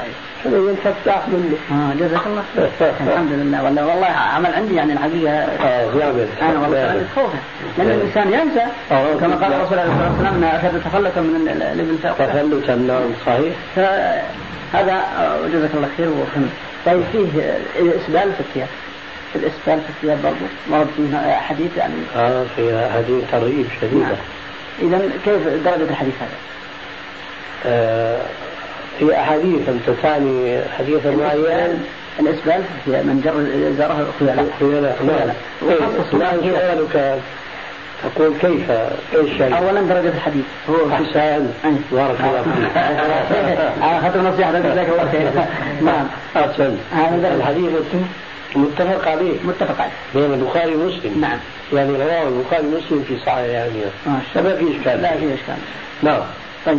هذا 0.45 0.57
ينفتح 0.57 1.29
منه 1.29 1.57
آه 1.73 1.95
جزاك 1.95 2.27
الله 2.27 2.43
خير. 2.79 2.93
الحمد 3.13 3.33
لله. 3.33 3.65
والله 3.65 3.87
والله 3.87 4.07
عمل 4.07 4.55
عندي 4.55 4.75
يعني 4.75 4.93
الحقيقة. 4.93 5.33
آه 5.33 5.99
يعمل 5.99 6.27
أنا 6.43 6.61
والله 6.61 7.05
خوفه. 7.15 7.39
لأن 7.79 7.91
الإنسان 7.91 8.33
ينسى. 8.33 8.67
كما 9.21 9.35
قال 9.37 9.53
الرسول 9.53 9.79
عليه 9.79 9.93
الصلاة 9.93 10.11
والسلام 10.11 10.35
أن 10.35 10.45
اخذ 10.45 10.81
تخلصا 10.85 11.21
من 11.21 11.49
الابن 11.49 11.99
تخلصا 12.03 12.75
نعم 12.75 13.11
صحيح. 13.27 13.55
هذا 14.73 15.05
جزاك 15.53 15.71
الله 15.75 15.89
خير 15.97 16.09
وفهمت 16.09 16.51
طيب 16.87 17.03
فيه 17.13 17.27
إسبال 17.77 18.33
في 18.33 18.41
الثياب 18.41 18.69
الإسبال 19.35 19.81
في 19.81 19.89
الثياب 19.89 20.23
برضه 20.23 20.37
ورد 20.71 20.87
فيه 20.97 21.35
حديث 21.35 21.77
يعني. 21.77 21.95
آه 22.17 22.45
في 22.57 22.89
حديث 22.95 23.31
ترغيب 23.33 23.67
شديده 23.81 24.05
نعم. 24.05 24.17
اذا 24.83 25.11
كيف 25.25 25.49
درجة 25.65 25.91
الحديث 25.91 26.15
هذا؟ 26.21 26.37
آه 27.67 28.21
في 28.99 29.17
أحاديث 29.17 29.69
انت 29.69 29.99
تعني 30.03 30.61
حديثا 30.79 31.11
معين؟ 31.11 31.85
الاسبال 32.21 32.63
في 32.85 32.91
من 32.91 33.21
جر 33.25 33.71
ازاره 33.71 34.07
خيلاء 34.19 34.47
خيلاء 34.59 34.99
نعم. 35.03 36.19
لا 36.19 36.31
سؤالك؟ 36.41 37.21
تقول 38.03 38.35
كيف؟ 38.41 38.71
إيش 38.71 39.41
يعني؟ 39.41 39.59
اولا 39.59 39.81
درجة 39.81 40.09
الحديث. 40.09 40.45
هو 40.71 40.91
احسن 40.93 41.47
بارك 41.93 42.21
الله 42.21 42.43
فيك. 42.43 42.73
اخذت 43.83 44.17
نصيحة 44.17 44.59
جزاك 44.59 44.89
الله 44.89 45.11
خير 45.13 45.31
نعم. 45.83 46.07
أحسن. 46.37 46.77
الحديث 47.37 47.71
متفق 48.57 49.09
عليه. 49.09 49.33
متفق 49.45 49.81
عليه. 49.81 49.93
بين 50.15 50.35
البخاري 50.35 50.75
ومسلم. 50.75 51.21
نعم. 51.21 51.39
يعني 51.73 51.93
رواه 51.93 52.29
البخاري 52.29 52.67
ومسلم 52.67 53.05
في 53.09 53.17
صحيح 53.27 53.39
يعني. 53.39 53.81
ما 54.07 54.21
في 54.57 54.79
إشكال. 54.79 55.03
لا 55.03 55.17
في 55.17 55.35
إشكال. 55.35 55.57
نعم. 56.03 56.21
طيب. 56.67 56.79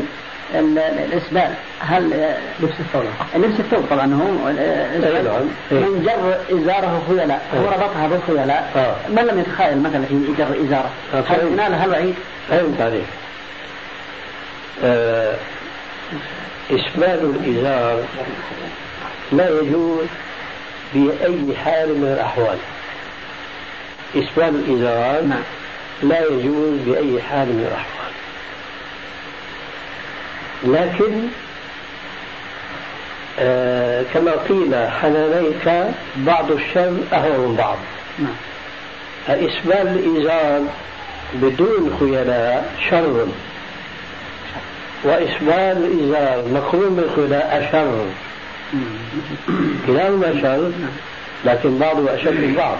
الإسبال. 0.55 1.53
هل 1.79 2.35
لبس 2.59 2.73
الثوب 2.79 3.03
لبس 3.35 3.59
الثوب 3.59 3.85
طبعا 3.89 4.13
هو 4.13 4.50
نعم 4.50 5.45
من 5.71 6.03
جر 6.05 6.57
إزارة 6.57 7.01
خيلاء 7.07 7.47
هو 7.55 7.65
ربطها 7.65 8.07
بالخيلاء. 8.07 8.95
من 9.09 9.23
لم 9.25 9.39
يتخيل 9.39 9.81
مثلا 9.81 10.05
في 10.05 10.33
جر 10.38 10.65
إزارة؟ 10.65 10.89
هل 11.13 11.47
ينال 11.47 11.73
هل 11.73 11.89
وعيد؟ 11.89 12.15
فهمت 12.50 12.81
عليك. 12.81 13.05
آه 14.83 15.35
إسبال 16.71 17.35
الإزار 17.35 18.03
لا 19.31 19.50
يجوز 19.50 20.05
بأي 20.93 21.55
حال 21.65 21.97
من 21.97 22.13
الأحوال. 22.13 22.57
إسبال 24.15 24.55
الإزار 24.55 25.21
نعم. 25.21 25.43
لا 26.03 26.25
يجوز 26.25 26.79
بأي 26.85 27.21
حال 27.21 27.47
من 27.47 27.67
الأحوال. 27.71 28.02
لكن 30.63 31.27
آه 33.39 34.03
كما 34.13 34.32
قيل 34.32 34.75
حنانيك 35.01 35.93
بعض 36.17 36.51
الشر 36.51 36.98
أهون 37.13 37.50
من 37.50 37.55
بعض. 37.55 37.77
نعم. 38.20 38.36
إسبال 39.27 39.88
الإزار 39.88 40.62
بدون 41.34 41.98
خيلاء 42.00 42.75
شر. 42.89 43.27
وإسبال 45.03 45.77
الإزار 45.86 46.46
مقرون 46.53 46.96
بالخيلاء 46.96 47.70
أشر 47.70 48.05
كلاهما 49.88 50.41
شر 50.41 50.72
لكن 51.46 51.77
بعضه 51.77 52.15
أشد 52.15 52.34
من 52.34 52.55
بعض. 52.58 52.77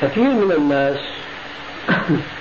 كثير 0.00 0.24
من 0.24 0.52
الناس 0.52 0.98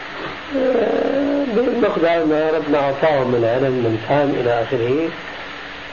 بمقدار 1.55 2.25
ما 2.25 2.51
ربنا 2.51 2.79
أعطاهم 2.79 3.31
من 3.31 3.45
علم 3.45 3.71
من 3.71 4.05
فهم 4.09 4.29
إلى 4.29 4.61
آخره 4.63 5.09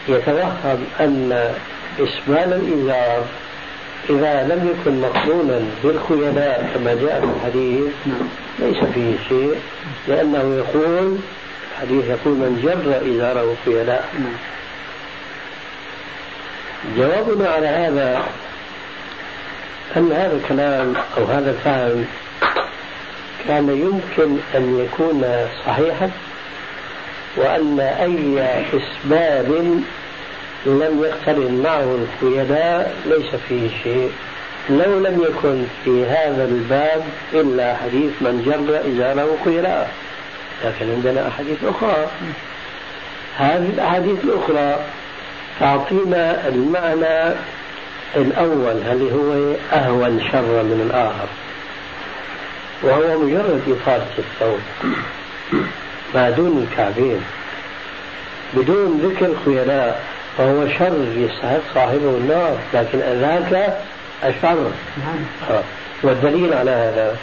يتوهم 0.09 0.85
أن 1.01 1.51
إسبال 1.99 2.53
الإزار 2.53 3.25
إذا 4.11 4.43
لم 4.43 4.69
يكن 4.69 5.01
مقرونا 5.01 5.61
بالخيلاء 5.85 6.71
كما 6.75 6.95
جاء 6.95 7.21
في 7.21 7.27
الحديث 7.27 7.93
ليس 8.59 8.85
فيه 8.95 9.15
شيء 9.29 9.57
لأنه 10.09 10.55
يقول 10.57 11.17
الحديث 11.73 12.05
يقول 12.05 12.35
من 12.35 12.61
جر 12.63 13.11
إزاره 13.11 13.57
خيلاء. 13.65 14.09
جوابنا 16.97 17.49
على 17.49 17.67
هذا 17.67 18.23
أن 19.97 20.13
هذا 20.13 20.37
الكلام 20.37 20.95
أو 21.19 21.25
هذا 21.25 21.51
الفهم 21.51 22.05
كان 23.49 23.69
يمكن 23.69 24.37
أن 24.55 24.79
يكون 24.85 25.25
صحيحا 25.67 26.11
وأن 27.37 27.81
أي 27.81 28.45
إسباب 28.63 29.51
لم 30.67 31.05
يقترن 31.05 31.63
معه 31.65 31.99
الخيلاء 31.99 32.95
ليس 33.07 33.35
فيه 33.49 33.69
شيء. 33.83 34.11
لو 34.71 34.99
لم 34.99 35.23
يكن 35.23 35.65
في 35.85 36.07
هذا 36.07 36.45
الباب 36.45 37.05
إلا 37.33 37.77
حديث 37.77 38.13
من 38.21 38.43
جر 38.47 38.81
إزاره 38.91 39.37
خيلاء 39.45 39.91
لكن 40.65 40.91
عندنا 40.91 41.29
أحاديث 41.29 41.65
أخرى. 41.65 42.07
هذه 43.37 43.71
الأحاديث 43.75 44.25
الأخرى 44.25 44.85
تعطينا 45.61 46.49
المعنى 46.49 47.35
الأول 48.17 48.83
هل 48.87 49.11
هو 49.13 49.55
أهون 49.73 50.21
شرا 50.33 50.63
من 50.63 50.89
الآخر؟ 50.91 51.29
وهو 52.83 53.19
مجرد 53.19 53.63
إطالة 53.69 54.07
الثوب 54.19 54.61
ما 56.15 56.31
دون 56.31 56.67
الكعبين. 56.71 57.21
بدون 58.55 59.01
ذكر 59.01 59.35
خيلاء 59.45 60.05
فهو 60.39 60.69
شر 60.69 61.07
يستحق 61.17 61.61
صاحبه 61.75 62.11
النار. 62.11 62.59
لكن 62.75 62.99
ذاك 62.99 63.79
أشر 64.23 64.71
آه. 65.51 65.63
والدليل 66.03 66.53
على 66.55 66.71
هذا. 66.71 67.17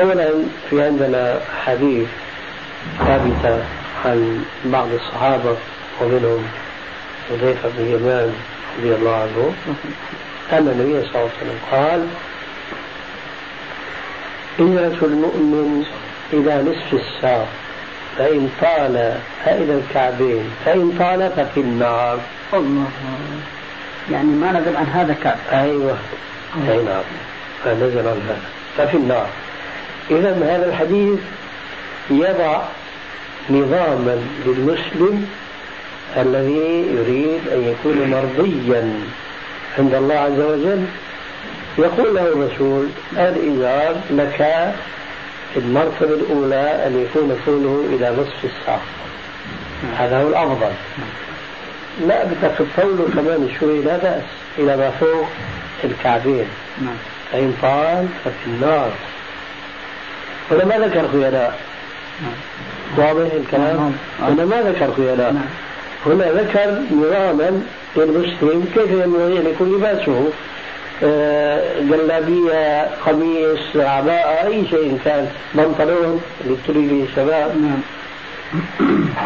أولا 0.00 0.30
في 0.70 0.82
عندنا 0.82 1.40
حديث 1.64 2.08
ثابتة 2.98 3.64
عن 4.04 4.44
بعض 4.64 4.88
الصحابة 4.92 5.56
ومنهم 6.00 6.46
حذيفة 7.30 7.68
بن 7.68 7.84
اليمان 7.84 8.34
رضي 8.78 8.94
الله 8.94 9.14
عنه 9.14 9.54
أن 10.52 10.68
النبي 10.68 11.06
صلى 11.06 11.10
الله 11.10 11.30
عليه 11.30 11.38
وسلم 11.38 11.58
قال 11.72 12.06
إجرة 14.58 14.98
المؤمن 15.02 15.84
إلى 16.32 16.62
نصف 16.62 16.94
الساق 16.94 17.48
فإن 18.18 18.48
طال 18.60 19.14
فإلى 19.44 19.74
الكعبين 19.74 20.44
فإن 20.64 20.92
طال 20.98 21.30
ففي 21.36 21.60
النار. 21.60 22.18
الله. 22.54 22.86
يعني 24.10 24.28
ما 24.28 24.52
نزل 24.52 24.76
عن 24.76 24.86
هذا 24.86 25.16
كعب. 25.22 25.38
أيوه. 25.52 25.96
أي 26.68 26.82
نعم. 26.82 27.02
نزل 27.66 27.98
عن 27.98 28.20
هذا. 28.28 28.48
ففي 28.76 28.96
النار. 28.96 29.26
إذا 30.10 30.30
هذا 30.30 30.66
الحديث 30.66 31.18
يضع 32.10 32.62
نظاما 33.50 34.16
للمسلم 34.46 35.26
الذي 36.16 36.86
يريد 36.96 37.40
أن 37.52 37.62
يكون 37.62 38.10
مرضيا 38.10 39.00
عند 39.78 39.94
الله 39.94 40.14
عز 40.14 40.40
وجل 40.40 40.84
يقول 41.78 42.14
له 42.14 42.22
الرسول 42.22 42.88
الإزار 43.12 43.96
لك 44.10 44.36
في 45.54 45.60
المرتبة 45.60 46.14
الأولى 46.14 46.86
أن 46.86 47.06
يكون 47.06 47.36
طوله 47.46 47.86
إلى 47.96 48.10
نصف 48.10 48.44
الساق 48.44 48.80
هذا 49.98 50.22
هو 50.22 50.28
الأفضل. 50.28 50.72
لا 52.06 52.24
بدك 52.24 52.52
تطوله 52.58 53.08
كمان 53.14 53.48
شوي 53.60 53.82
لا 53.82 53.96
بأس. 53.96 54.22
إلى 54.58 54.76
ما 54.76 54.90
فوق 54.90 55.26
الكعبين. 55.84 56.46
فإن 57.32 57.54
طال 57.62 58.06
ففي 58.24 58.46
النار. 58.46 58.90
هنا 60.50 60.64
ما 60.64 60.86
ذكر 60.86 61.08
خيلاء 61.08 61.58
واضح 62.96 63.32
الكلام؟ 63.32 63.92
هنا 64.20 64.44
ما 64.44 64.62
ذكر 64.62 64.94
خيلاء 64.96 65.36
هنا 66.06 66.32
ذكر 66.32 66.82
نظاما 66.96 67.62
للمسلم 67.96 68.68
كيف 68.74 68.90
ينبغي 68.90 69.40
أن 69.40 69.46
يكون 69.46 69.76
لباسه 69.76 70.28
جلابية 71.80 72.88
قميص 73.06 73.76
عباءة 73.76 74.46
أي 74.46 74.66
شيء 74.70 74.98
كان 75.04 75.28
بنطلون 75.54 76.22
اللي 76.44 76.56
تريد 76.66 76.88
به 76.90 77.06
الشباب 77.10 77.56
نعم. 77.56 77.80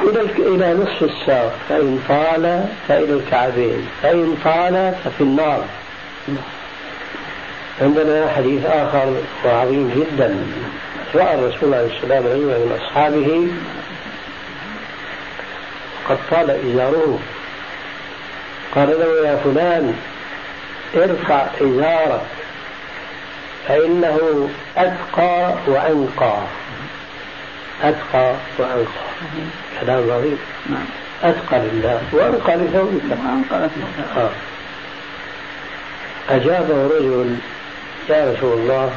إلى 0.09 0.20
إلى 0.38 0.74
نصف 0.74 1.02
الساق 1.02 1.59
فإن 1.68 1.98
طال 2.09 2.64
فإلى 2.88 3.12
الكعبين. 3.12 3.88
فإن 4.02 4.37
طال 4.44 4.94
ففي 5.04 5.20
النار. 5.20 5.64
عندنا 7.83 8.28
حديث 8.37 8.66
آخر 8.66 9.14
وعظيم 9.44 9.90
جدا. 9.96 10.37
رأى 11.14 11.35
الرسول 11.35 11.74
عليه 11.74 11.96
السلام 11.96 12.24
رجلا 12.26 12.59
من 12.59 12.78
أصحابه 12.81 13.48
قد 16.09 16.18
طال 16.31 16.50
إزاره 16.50 17.18
قال 18.74 18.88
له 18.88 19.28
يا 19.28 19.37
فلان 19.37 19.94
ارفع 20.96 21.46
إزارك 21.61 22.22
فإنه 23.68 24.48
أتقى 24.77 25.55
وأنقى. 25.66 26.42
أتقى 27.83 28.35
وأنقى. 28.59 29.09
كلام 29.81 30.11
عظيم. 30.11 30.38
أتقى 31.22 31.59
لله 31.59 32.03
وأنقى 32.12 32.57
لثوبك. 32.57 33.03
وأنقى 33.11 33.70
آه. 34.16 34.31
أجابه 36.31 36.87
رجل 36.87 37.37
يا 38.09 38.33
رسول 38.33 38.59
الله 38.59 38.90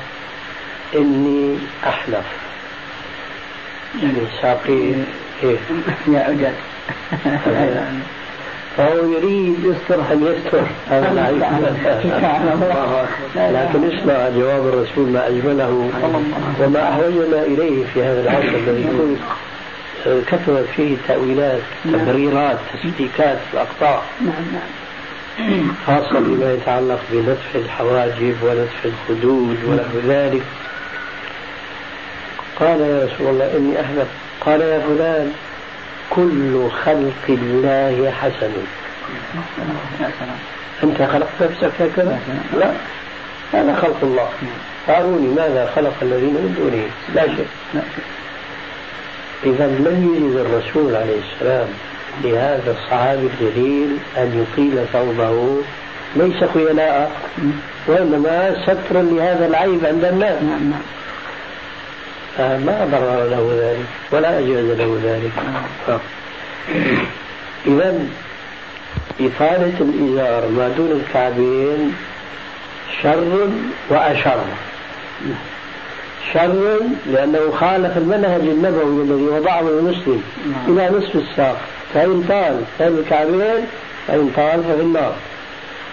إني 0.96 1.58
أحلف. 1.88 2.26
يعني 4.04 4.22
ساقي. 4.42 4.94
إيه 5.44 5.58
يا 6.14 6.20
عجل 6.20 6.54
فهو 8.78 9.06
يريد 9.06 9.56
يستر 9.64 10.02
أن 10.12 10.24
يستر 10.24 10.64
لكن 13.36 13.84
اسمع 13.98 14.30
جواب 14.30 14.68
الرسول 14.68 15.10
ما 15.10 15.28
أجمله 15.28 15.90
وما 16.62 16.90
أحوجنا 16.90 17.42
إليه 17.44 17.86
في 17.94 18.04
هذا 18.04 18.22
العصر 18.22 18.56
الذي 18.58 18.82
يكون 18.82 19.20
كثرت 20.28 20.66
فيه 20.76 20.98
تأويلات 21.08 21.62
تبريرات 21.84 22.58
نعم 24.22 24.34
نعم 24.54 25.72
خاصة 25.88 26.20
بما 26.20 26.54
يتعلق 26.54 27.00
بنتف 27.12 27.56
الحواجب 27.56 28.36
ونتف 28.44 28.86
الخدود 28.86 29.58
ونحو 29.68 30.08
ذلك. 30.08 30.42
قال 32.60 32.82
يا 32.82 33.06
رسول 33.06 33.28
الله 33.28 33.58
إني 33.58 33.82
أحلف 33.82 34.08
قال 34.46 34.62
يا 34.62 34.80
فلان 34.80 35.32
كل 36.16 36.70
خلق 36.86 37.26
الله 37.30 38.12
حسن. 38.12 38.52
أنت 40.84 41.02
خلقت 41.02 41.42
نفسك 41.42 41.82
هكذا؟ 41.82 42.20
لا. 42.60 42.72
هذا 43.54 43.76
خلق 43.76 43.98
الله. 44.04 44.30
أروني 44.90 45.28
ماذا 45.28 45.72
خلق 45.76 45.94
الذين 46.02 46.34
من 46.34 46.56
دونه؟ 46.58 46.88
لا 47.16 47.36
شيء. 47.36 47.48
إذا 49.44 49.68
لم 49.68 50.16
يجد 50.16 50.36
الرسول 50.46 50.96
عليه 50.96 51.20
السلام 51.34 51.68
لهذا 52.24 52.72
الصحابي 52.72 53.30
الجليل 53.34 53.98
أن 54.18 54.46
يطيل 54.46 54.86
ثوبه. 54.94 55.62
ليس 56.16 56.44
خيلاء 56.54 57.12
وإنما 57.88 58.56
سترا 58.64 59.02
لهذا 59.02 59.46
العيب 59.46 59.86
عند 59.86 60.04
الناس. 60.06 60.44
نعم 62.42 62.66
نعم 62.66 62.66
ما 62.66 62.86
ضرر 62.92 63.30
له 63.30 63.58
ذلك 63.62 63.86
ولا 64.12 64.40
أجاز 64.40 64.66
له 64.66 65.00
ذلك. 65.04 65.32
آه. 65.90 66.00
إذا 67.66 68.00
إفادة 69.22 69.78
الإزار 69.82 70.48
ما 70.48 70.74
دون 70.78 70.92
الكعبين 70.92 71.96
شر 73.04 73.50
وأشر. 73.90 74.40
شر 76.34 76.80
لأنه 77.06 77.52
خالف 77.52 77.98
المنهج 77.98 78.42
النبوي 78.42 79.04
الذي 79.04 79.24
وضعه 79.24 79.60
المسلم 79.60 80.24
نعم. 80.52 80.78
إلى 80.78 80.98
نصف 80.98 81.16
الساق. 81.16 81.58
فإن 81.94 82.24
طال 82.30 82.62
فإن 82.80 82.98
الكعبين 82.98 83.66
فإن 84.08 84.32
طال 84.36 84.64
ففي 84.64 84.82
النار. 84.82 85.16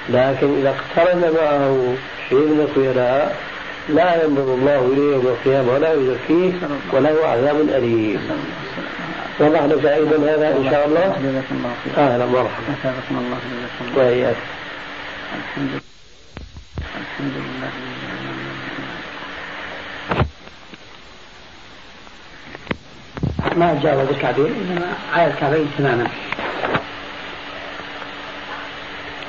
لكن 0.08 0.58
إذا 0.60 0.74
اقترن 0.74 1.20
معه 1.20 1.94
شيء 2.28 2.38
من 2.38 2.66
الخيلاء 2.68 3.36
لا 3.88 4.24
ينظر 4.24 4.54
الله 4.54 4.78
إليه 4.92 5.12
يوم 5.12 5.26
القيامة 5.26 5.72
ولا 5.72 5.92
يزكيه 5.92 6.52
وله 6.92 7.26
عذاب 7.26 7.60
أليم. 7.60 8.20
لك 9.66 9.84
أيضا 9.84 10.16
هذا 10.16 10.56
إن 10.56 10.70
شاء 10.70 10.86
الله. 10.86 11.16
أهلا 11.96 12.26
مرحبا 12.26 12.74
الله 13.10 13.38
وإياك. 13.96 14.36
الحمد 15.38 15.70
لله 15.70 15.80
الحمد 17.00 17.32
لله 17.36 17.70
ما 23.56 23.80
جاوز 23.82 24.08
الكعبين 24.08 24.46
إنما 24.46 24.86
على 25.12 25.26
الكعبين 25.30 25.66
تماما. 25.78 26.06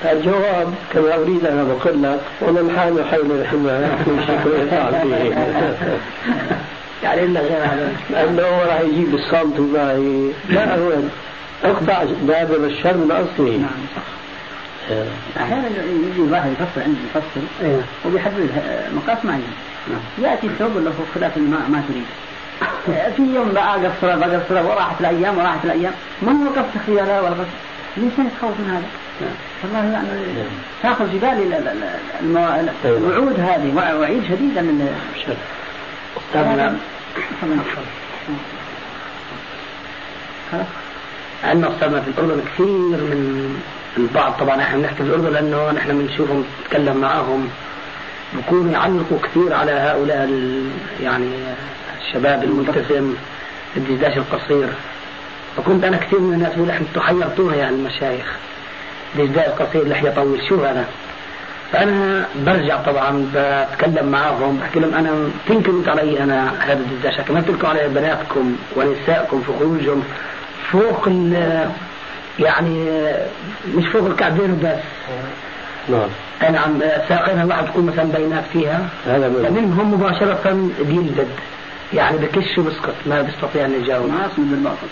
الجواب 0.06 0.74
كما 0.94 1.16
أريد 1.16 1.46
أن 1.46 1.60
أقول 1.60 2.04
لك 2.04 2.20
ومن 2.42 2.76
حال 2.78 3.06
حول 3.06 3.32
الحمى 3.32 3.90
فيه. 5.04 5.34
يعني 7.04 7.24
إلا 7.24 7.40
غير 7.40 7.64
هذا. 7.64 7.92
لأنه 8.10 8.42
راح 8.42 8.80
يجيب 8.80 9.14
الصمت 9.16 9.60
معي 9.60 10.32
لا 10.50 10.78
هو 10.78 10.92
أقطع 11.64 12.04
باب 12.22 12.64
الشر 12.64 12.98
من 12.98 13.12
أصله. 13.12 13.58
نعم. 13.58 13.70
صح 13.96 14.02
أحيانا 15.42 15.68
يجي 15.68 16.22
واحد 16.32 16.52
يفصل 16.52 16.82
عندي 16.82 17.00
يفصل 17.10 17.48
إيه. 17.64 17.82
وبيحدد 18.06 18.50
مقاس 18.96 19.26
معين. 19.26 19.44
نعم. 19.90 20.32
يأتي 20.32 20.50
ثوب 20.60 20.78
له 20.78 20.94
خلاف 21.16 21.38
ما, 21.38 21.58
ما 21.70 21.84
تريد. 21.88 22.06
في 23.16 23.36
يوم 23.36 23.52
بقى 23.52 23.86
قصرة 23.86 24.16
بقصره 24.16 24.68
وراحت 24.68 25.02
الأيام 25.02 25.38
وراحت 25.38 25.66
الأيام. 25.66 25.94
ما 26.22 26.32
هو 26.32 26.50
قصد 26.50 26.82
خياله 26.86 27.22
ولا 27.22 27.30
قصد 27.30 27.48
ليش 27.98 28.14
يتخوف 28.14 28.60
من 28.60 28.70
هذا؟ 28.70 28.88
نعم. 29.22 29.32
والله 29.64 29.94
يعني 29.94 30.08
نعم. 30.34 30.46
تأخذ 30.84 31.14
جبال 31.14 31.54
الوعود 32.86 33.40
هذه 33.40 33.96
وعيد 34.00 34.24
شديدا 34.24 34.62
من 34.62 34.98
استاذنا 36.18 36.78
عندنا 41.44 41.70
استاذنا 41.74 42.02
في 42.02 42.08
الأردن 42.08 42.42
كثير 42.42 42.68
من 42.98 43.62
البعض. 43.98 44.34
طبعا 44.40 44.62
إحنا 44.62 44.78
بنحكي 44.78 44.96
في 44.96 45.04
الأردن 45.04 45.34
لأنه 45.34 45.72
نحن 45.72 45.98
بنشوفهم 45.98 46.46
نتكلم 46.66 46.98
معاهم. 46.98 47.50
بكونوا 48.34 48.72
يعلقوا 48.72 49.18
كثير 49.24 49.54
على 49.54 49.72
هؤلاء 49.72 50.30
يعني 51.02 51.30
الشباب 52.02 52.44
الملتزم 52.44 53.14
الدشداش 53.78 54.18
القصير. 54.18 54.70
فكنت 55.60 55.84
أنا 55.84 55.98
كثير 55.98 56.20
من 56.20 56.34
الناس 56.34 56.56
بقول 56.56 56.72
أنتم 56.72 57.02
حيرتوها 57.02 57.56
يا 57.56 57.70
المشايخ. 57.70 58.36
دشداش 59.18 59.46
قصير 59.46 59.88
لحية 59.88 60.10
طويل 60.10 60.42
شو 60.50 60.64
هذا؟ 60.64 60.86
فأنا 61.72 62.28
برجع 62.46 62.78
طبعا 62.78 63.32
بتكلم 63.36 64.06
معاهم 64.12 64.58
بحكي 64.58 64.80
لهم 64.80 64.94
أنا 64.94 65.30
تنكروا 65.48 65.84
علي 65.88 66.24
أنا 66.24 66.52
هذا 66.60 66.74
الدشداش 66.74 67.22
كما 67.22 67.42
تنكروا 67.42 67.70
على 67.70 67.88
بناتكم 67.88 68.56
ونسائكم 68.76 69.42
في 69.42 69.52
خروجهم. 69.60 70.04
فوق 70.72 71.10
يعني 72.40 72.86
مش 73.76 73.88
فوق 73.88 74.06
الكعبين 74.06 74.52
وبس. 74.52 74.84
نعم. 75.90 76.10
اي 76.44 76.52
نعم 76.52 76.80
ساقينها 77.10 77.44
الواحد 77.44 77.66
تكون 77.66 77.86
مثلا 77.86 78.04
بينات 78.04 78.44
فيها. 78.54 78.90
هذا 79.06 79.30
فمنهم 79.30 79.94
مباشرة 79.94 80.70
بيلدد. 80.80 81.28
يعني 81.94 82.18
بكش 82.18 82.58
وبسقط 82.58 82.96
ما 83.06 83.22
بيستطيع 83.22 83.66
ان 83.66 83.74
يجاوب 83.84 84.10
ما 84.10 84.26
أصلا 84.26 84.46
بالباطل. 84.50 84.88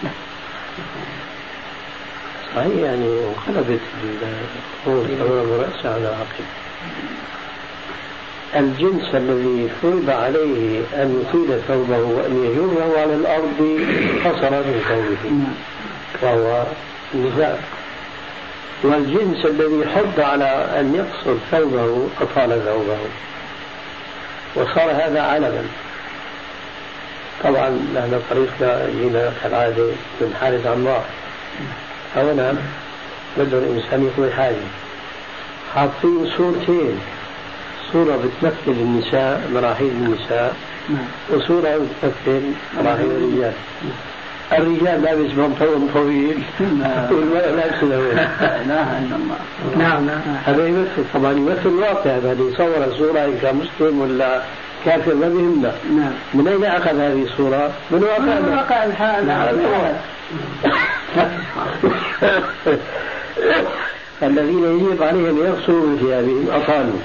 صحيح 2.55 2.83
يعني 2.83 3.19
انقلبت 3.23 3.79
الامام 4.87 5.51
رأس 5.59 5.85
على 5.85 6.07
عقب. 6.07 6.45
الجنس 8.55 9.15
الذي 9.15 9.69
فرض 9.81 10.09
عليه 10.09 10.81
أن 10.93 11.21
يطيل 11.21 11.59
ثوبه 11.67 11.99
وأن 11.99 12.43
يجره 12.43 13.01
على 13.01 13.15
الأرض 13.15 13.79
قصر 14.25 14.51
من 14.51 14.81
ثوبه. 14.89 15.33
وهو 16.21 16.63
النساء 17.13 17.63
والجنس 18.83 19.45
الذي 19.45 19.89
حض 19.95 20.19
على 20.19 20.69
أن 20.79 20.95
يقصر 20.95 21.37
ثوبه 21.51 22.07
أطال 22.21 22.61
ثوبه. 22.65 22.97
وصار 24.55 24.91
هذا 24.91 25.21
علما 25.21 25.65
طبعا 27.43 27.69
نحن 27.69 28.19
طريقنا 28.29 28.89
جينا 28.89 29.33
كالعادة 29.43 29.85
من 30.21 30.33
حالة 30.41 30.69
عمار 30.69 31.03
هنا 32.15 32.55
بده 33.37 33.57
الإنسان 33.57 34.07
يكون 34.07 34.31
حاجة. 34.37 34.55
حاطين 35.75 36.29
صورتين. 36.37 36.99
صورة 37.93 38.15
بتمثل 38.15 38.55
النساء 38.67 39.49
مراحيل 39.53 39.87
النساء. 39.87 40.55
نعم. 40.89 41.05
وصورة 41.33 41.77
بتمثل 41.77 42.41
مراحيل 42.77 43.11
الرجال. 43.11 43.53
الرجال 44.51 45.01
لابس 45.01 45.31
بنطلون 45.31 45.89
طويل. 45.93 46.43
والمرأة 47.11 47.51
لابسة 47.51 47.83
لا 47.83 47.97
إله 48.61 48.99
إلا 48.99 49.15
الله. 49.15 49.37
نعم. 49.77 50.05
نعم. 50.05 50.21
هذا 50.45 50.67
يمثل. 50.67 51.03
طبعا 51.13 51.31
يمثل 51.31 51.69
الواقع 51.69 52.11
هذا 52.11 52.37
يصور 52.51 52.83
الصورة 52.83 53.31
كمسلم 53.41 54.01
ولا 54.01 54.41
كافر 54.87 55.15
ما 55.15 55.29
بيهمنا 55.29 55.75
نعم. 55.97 56.13
من 56.33 56.47
أين 56.47 56.65
أخذ 56.65 56.99
هذه 56.99 57.23
الصورة؟ 57.23 57.71
من 57.91 58.03
واقع 58.03 58.39
من 58.39 58.53
واقع 58.57 58.83
الحال. 58.83 59.27
نعم. 59.27 59.47
الذين 64.23 64.63
يجب 64.63 65.03
عليهم 65.03 65.37
يغسلوا 65.45 65.87
من 65.87 65.97
ثيابهم 65.97 66.47
أطالوا. 66.61 66.99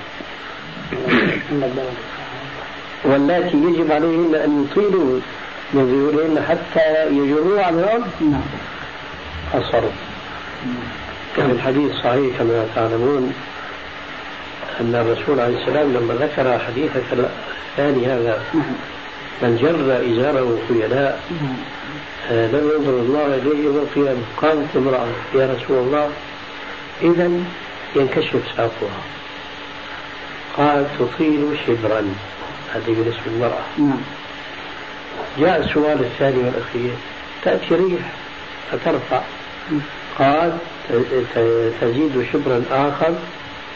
واللاتي 3.05 3.57
يجب 3.57 3.93
عليهن 3.93 4.35
أن 4.35 4.65
يطيلوا 4.65 5.21
من 5.75 5.85
ذيولهن 5.87 6.45
حتى 6.49 7.07
يجروه 7.07 7.65
على 7.65 7.81
الأرض؟ 7.81 8.07
نعم. 8.21 8.43
أصروا 9.55 9.91
كان 11.37 11.51
الحديث 11.51 11.93
صحيح 11.93 12.39
كما 12.39 12.67
تعلمون 12.75 13.33
أن 14.81 14.95
الرسول 14.95 15.41
عليه 15.41 15.59
السلام 15.63 15.93
لما 15.93 16.15
ذكر 16.15 16.59
حديث 16.59 16.91
الثاني 16.97 18.07
هذا. 18.07 18.43
من 19.43 19.57
جر 19.63 20.13
إزاره 20.13 20.59
خيلاء. 20.69 21.21
آه، 22.31 22.47
لم 22.47 22.71
ينظر 22.75 23.01
الله 23.01 23.27
إليه 23.27 23.65
يوم 23.65 23.77
القيامة 23.77 24.23
قالت 24.37 24.77
امرأة 24.77 25.07
يا 25.35 25.55
رسول 25.55 25.79
الله 25.79 26.09
إذا 27.03 27.31
ينكشف 27.97 28.41
ساقها 28.57 29.03
قال 30.57 30.87
تطيل 30.99 31.57
شبرا 31.67 32.15
هذه 32.75 32.87
بالنسبة 32.87 33.23
للمرأة. 33.27 33.63
جاء 35.39 35.61
السؤال 35.61 36.01
الثاني 36.01 36.39
والأخير 36.39 36.93
تأتي 37.45 37.75
ريح 37.75 38.13
فترفع 38.73 39.21
قال 40.19 40.59
تزيد 41.81 42.27
شبرا 42.33 42.65
آخر 42.71 43.15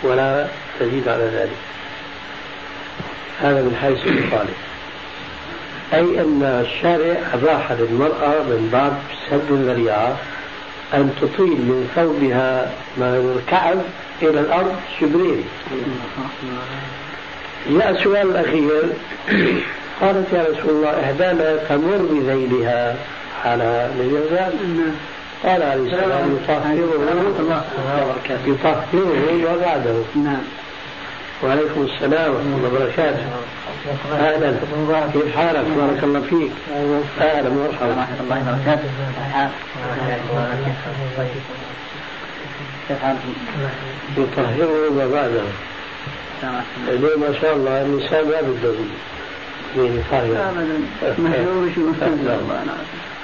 ولا 0.03 0.47
تزيد 0.81 1.09
على 1.09 1.25
ذلك. 1.25 1.57
هذا 3.43 3.63
من 3.63 3.77
حيث 3.83 4.07
الخالق 4.07 4.57
أي 5.95 6.21
أن 6.21 6.43
الشارع 6.67 7.17
أباح 7.35 7.73
للمرأة 7.73 8.43
من 8.43 8.69
باب 8.73 8.99
سد 9.31 9.51
الذريعة 9.51 10.17
أن 10.95 11.11
تطيل 11.21 11.57
من 11.57 11.91
ثوبها 11.97 12.73
من 12.97 13.37
الكعب 13.37 13.79
إلى 14.23 14.41
الأرض 14.41 14.77
شبرين 15.01 15.45
جاء 17.71 17.91
السؤال 17.91 18.31
الأخير. 18.31 18.83
قالت 20.01 20.33
يا 20.33 20.43
رسول 20.43 20.71
الله 20.71 21.05
إحدانا 21.05 21.57
تمر 21.57 21.97
بذيلها 22.11 22.97
على 23.45 23.91
الجزاء 24.01 24.55
قال 25.45 25.63
عليه 25.63 25.83
السلام 25.83 26.37
يطهره 26.37 26.73
يطهره 28.47 29.55
وبعده 29.55 29.95
نعم. 30.17 30.43
وعليكم 31.43 31.83
السلام 31.83 32.35
ورحمة 32.35 32.57
الله 32.57 32.69
وبركاته. 32.69 33.27
أهلا. 34.13 34.57
كيف 35.13 35.37
حالك؟ 35.37 35.65
بارك 35.77 36.05
الله 36.05 36.21
فيك. 36.21 36.53
أهلا 37.21 37.49
ومرحبا. 37.49 37.87
ورحمة 37.87 38.21
الله 38.21 38.39
وبركاته. 38.41 38.89
كيف 42.89 42.99
حالكم؟ 43.03 43.35
يطهره 44.17 44.73
وبعده 44.89 45.43
ليه 46.89 47.17
ما 47.17 47.41
شاء 47.41 47.53
الله 47.57 47.83
النساء 47.83 48.25
ما 48.25 48.41
بدهم 48.41 48.89
شو 49.75 49.87
الله. 52.07 52.63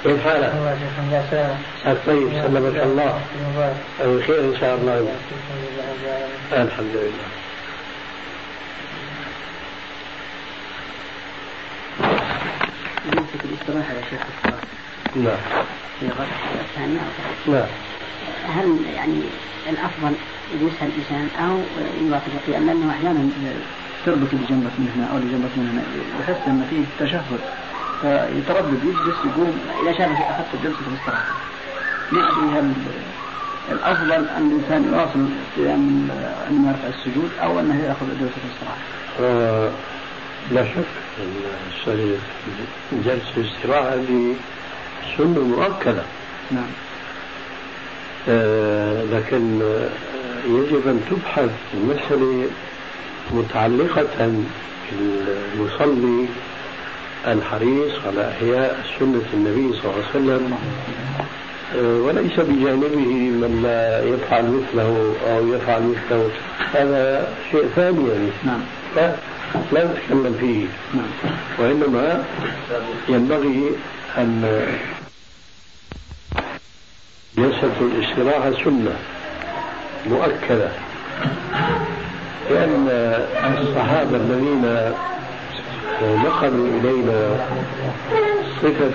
كيف 0.03 0.27
حالك؟ 0.27 0.53
طيب. 2.07 2.29
سلمك 2.43 2.77
الله. 2.83 3.19
بخير 4.05 4.39
إن 4.39 4.55
شاء 4.59 4.75
الله. 4.75 5.07
الحمد 6.53 6.95
لله. 6.95 7.42
بالنسبة 13.05 13.39
للاستراحة 13.43 13.93
يا 13.93 14.01
شيخ 14.09 14.21
الصلاة. 14.31 14.63
نعم. 15.15 15.41
في 15.99 16.07
غرفة 16.07 16.61
الثانية. 16.61 16.99
نعم. 17.47 17.67
هل 18.55 18.77
يعني 18.95 19.21
الأفضل 19.69 20.13
يجلسها 20.53 20.87
الإنسان 20.87 21.27
أو 21.45 21.57
يواصل 22.01 22.31
القيام؟ 22.35 22.65
لأنه 22.65 22.91
أحيانا 22.91 23.29
تربط 24.05 24.33
لجنبك 24.33 24.75
من 24.79 24.89
هنا 24.95 25.05
أو 25.11 25.17
لجنبك 25.17 25.53
من 25.57 25.67
هنا. 25.71 25.83
يحس 26.19 26.47
أن 26.47 26.65
فيه 26.69 27.05
تشهد. 27.05 27.39
فيتردد 28.01 28.83
يجلس 28.83 29.17
يقوم. 29.25 29.59
إذا 29.81 29.91
في 30.15 30.23
أخذت 30.23 30.53
الجلسة 30.53 30.79
الاستراحة. 30.91 31.33
أدري 32.11 32.59
هل 32.59 32.73
الأفضل 33.71 34.11
أن 34.11 34.51
الإنسان 34.51 34.93
يواصل 34.93 35.27
القيام 35.57 36.09
عندما 36.47 36.71
يرفع 36.71 36.87
السجود 36.87 37.31
أو 37.43 37.59
أنه 37.59 37.83
يأخذ 37.83 38.05
جلسة 38.05 38.41
الاستراحة؟ 38.45 38.77
آه 39.21 39.71
لا 40.51 40.65
شك 40.65 40.85
أن 41.19 42.17
جلسة 43.05 43.37
الاستراحة 43.37 43.93
هذه 43.93 44.35
سنة 45.17 45.39
مؤكدة. 45.39 46.03
نعم. 46.51 46.71
آه 48.29 49.03
لكن 49.03 49.59
يجب 50.45 50.87
أن 50.87 51.01
تبحث 51.11 51.51
المسألة 51.73 52.47
متعلقة 53.31 54.33
بالمصلي 54.91 56.27
الحريص 57.27 57.93
على 58.07 58.31
إحياء 58.31 58.85
سنة 58.99 59.21
النبي 59.33 59.73
صلى 59.73 59.83
الله 59.83 59.95
عليه 59.95 60.09
وسلم. 60.09 60.57
آه، 61.75 61.97
وليس 61.97 62.39
بجانبه 62.39 62.95
من 63.41 63.59
لا 63.63 64.03
يفعل 64.03 64.45
مثله 64.45 65.15
أو 65.27 65.53
يفعل 65.53 65.81
مثله. 65.81 66.29
هذا 66.73 67.33
شيء 67.51 67.65
ثاني 67.75 68.09
يعني. 68.09 68.29
نعم. 68.43 68.61
لا 69.71 69.83
نتكلم 69.83 70.37
فيه. 70.39 70.65
وإنما 71.59 72.23
ينبغي 73.09 73.71
أن 74.17 74.67
جلسة 77.37 77.71
الاستراحة 77.81 78.51
سنة 78.63 78.95
مؤكدة. 80.09 80.71
لأن 82.49 82.87
الصحابة 83.61 84.17
الذين 84.17 84.91
نقلوا 86.01 86.67
إلينا 86.67 87.47
صفة 88.61 88.91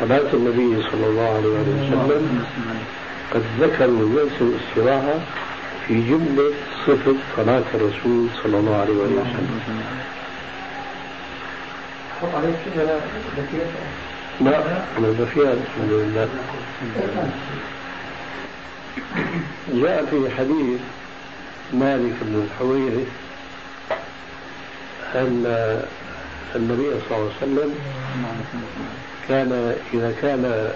صلاة 0.00 0.32
النبي 0.34 0.82
صلى 0.90 1.06
الله 1.06 1.28
عليه 1.36 1.48
وسلم 1.48 2.44
قد 3.34 3.42
ذكروا 3.60 4.08
جلسة 4.14 4.40
الاستراحة 4.40 5.14
في 5.88 5.94
جملة 6.08 6.52
صفة 6.86 7.14
صلاة 7.36 7.64
الرسول 7.74 8.28
صلى 8.42 8.56
الله 8.58 8.76
عليه 8.76 8.92
وسلم. 8.92 9.54
لا 14.40 14.58
أنا 14.98 15.08
بفيها 15.08 15.52
الحمد 15.52 15.90
لله. 15.92 16.28
جاء 19.72 20.04
في 20.10 20.30
حديث 20.38 20.80
مالك 21.72 22.14
بن 22.22 22.46
الحويرث 22.46 23.08
أن 25.14 25.44
النبي 26.56 26.90
صلى 27.08 27.16
الله 27.18 27.32
عليه 27.42 27.52
وسلم 27.52 27.74
كان 29.28 29.76
إذا 29.94 30.14
كان 30.22 30.72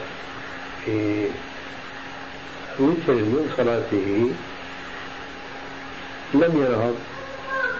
في 0.85 1.27
وتر 2.79 3.15
من 3.15 3.51
صلاته 3.57 4.31
لم 6.35 6.53
يرهب 6.63 6.95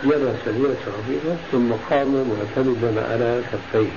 جلس 0.05 0.43
جلسة 0.47 0.93
خفيفة 0.99 1.37
ثم 1.53 1.73
قام 1.91 2.25
معتمدا 2.31 3.13
على 3.13 3.43
كفيه. 3.53 3.89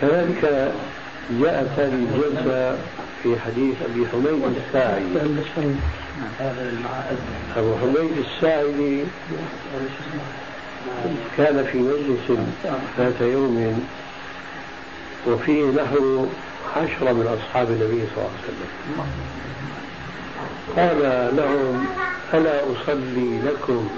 كذلك 0.00 0.72
جاءت 1.30 1.68
هذه 1.76 1.94
الجلسة 1.94 2.78
في 3.22 3.40
حديث 3.40 3.76
أبي 3.84 4.06
حميد 4.12 4.56
الساعدي. 4.66 5.04
أبو 7.56 7.74
حميد 7.76 8.12
الساعدي 8.18 9.04
كان 11.36 11.64
في 11.72 11.78
مجلس 11.78 12.38
ذات 12.98 13.20
يوم 13.20 13.88
وفيه 15.26 15.64
نحو 15.64 16.26
عشرة 16.76 17.12
من 17.12 17.38
أصحاب 17.38 17.70
النبي 17.70 18.02
صلى 18.14 18.16
الله 18.16 18.30
عليه 18.30 18.44
وسلم. 18.44 18.70
قال 20.76 21.00
لهم 21.36 21.86
ألا 22.34 22.60
أصلي 22.60 23.40
لكم 23.46 23.88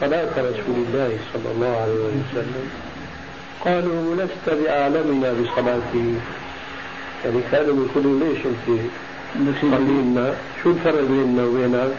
صلاة 0.00 0.30
رسول 0.38 0.76
الله 0.88 1.18
صلى 1.32 1.52
الله 1.54 1.80
عليه 1.82 1.94
وسلم. 1.94 2.70
قالوا 3.64 4.16
لست 4.16 4.46
بأعلمنا 4.62 5.32
بصلاته. 5.32 6.14
يعني 7.24 7.40
كانوا 7.52 7.86
يقولوا 7.86 8.20
ليش 8.20 8.38
أنت 8.46 8.80
تصلي 9.56 9.78
لنا 9.78 10.34
شو 10.62 10.70
الفرق 10.70 11.00
بيننا 11.00 11.44
وبينك؟ 11.44 11.92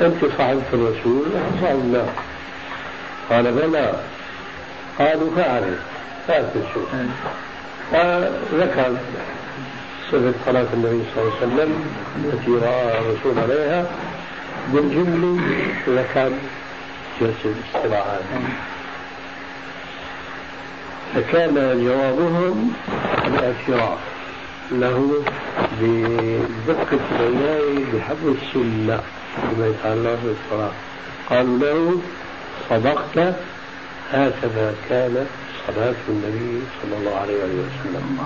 أنت 0.00 0.24
صاحبة 0.38 0.62
الرسول 0.72 1.22
ونحن 1.34 1.60
صاحبنا 1.62 2.06
قال 3.30 3.52
بلى. 3.52 4.00
قالوا 4.98 5.30
فأعرف 5.36 5.78
شو 6.74 6.80
فذكر 7.92 8.96
صفة 10.12 10.34
صلاة 10.46 10.66
النبي 10.74 11.02
صلى 11.14 11.22
الله 11.22 11.32
عليه 11.42 11.46
وسلم 11.46 11.84
التي 12.24 12.50
رأى 12.50 12.98
الرسول 12.98 13.38
عليها 13.38 13.86
بالجملة 14.72 15.42
ذكر 15.88 16.32
جلسة 17.20 17.44
الاستراحة. 17.44 18.18
فكان 21.14 21.54
جوابهم 21.84 22.72
الاعتراف 23.26 23.98
له 24.70 25.24
بدقة 25.80 27.00
العناية 27.20 27.84
بحفظ 27.94 28.26
السنة 28.26 29.00
بما 29.50 29.66
يتعلق 29.66 30.18
بالصلاة 30.24 30.72
قالوا 31.30 31.58
له 31.58 32.00
صدقت 32.70 33.34
هكذا 34.12 34.74
كانت 34.88 35.26
صلاة 35.66 35.94
النبي 36.08 36.62
صلى 36.82 36.96
الله 36.98 37.16
عليه 37.16 37.34
وسلم. 37.34 38.18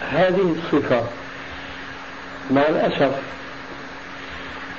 هذه 0.00 0.54
الصفة 0.56 1.02
مع 2.50 2.62
الأسف 2.68 3.12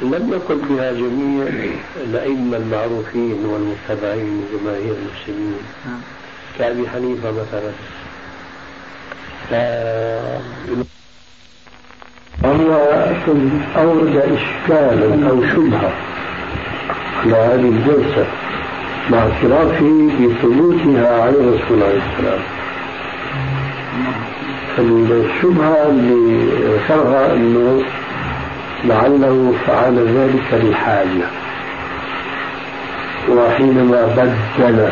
لم 0.01 0.33
يقل 0.33 0.61
بها 0.69 0.91
جميع 0.91 1.47
الأئمة 2.03 2.57
المعروفين 2.57 3.45
والمتبعين 3.45 4.43
وجماهير 4.43 4.95
المسلمين 4.95 5.59
نعم. 5.85 5.99
كأبي 6.59 6.89
حنيفة 6.89 7.31
مثلا. 7.31 7.71
ف... 9.49 9.53
أورد 13.75 14.15
إشكالا 14.15 15.29
أو 15.29 15.41
شبهة 15.45 15.91
على 17.25 17.35
هذه 17.35 17.69
الجلسة 17.69 18.25
مع 19.09 19.17
اعترافه 19.17 20.09
بثبوتها 20.19 21.21
على 21.21 21.29
الرسول 21.29 21.83
عليه 21.83 22.01
السلام 22.11 22.39
الشبهة 24.79 25.89
اللي 25.89 26.49
ذكرها 26.75 27.33
أنه 27.33 27.83
لعله 28.85 29.53
فعل 29.67 29.95
ذلك 30.17 30.63
لحاجة. 30.63 31.27
وحينما 33.29 34.05
بدل 34.57 34.89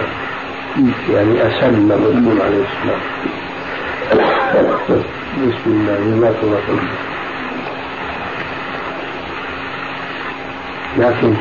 يعني 1.14 1.48
أسلم 1.48 1.92
الرسول 1.92 2.42
عليه 2.42 2.64
السلام. 2.66 3.02
بسم 5.34 5.68
الله 5.68 5.96
جزاك 6.18 6.36
الله 6.44 6.60
خير 6.68 6.80
لكن 10.98 11.34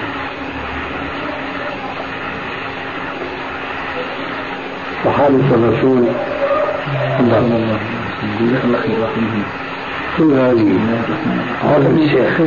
صحابة 5.05 5.55
الرسول 5.55 6.05
الله 7.21 7.79
الله 8.23 8.79
خير 8.79 8.99
الشيخ 12.05 12.41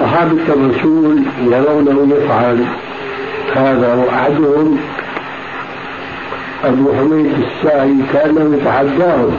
صحابة 0.00 0.38
الرسول 0.48 1.22
يرونه 1.40 2.16
يفعل 2.16 2.64
هذا 3.56 3.94
وأحدهم 3.94 4.78
أبو 6.64 6.92
حميد 6.92 7.32
الساعي 7.42 7.94
كأنه 8.12 8.56
يتحداهم 8.56 9.36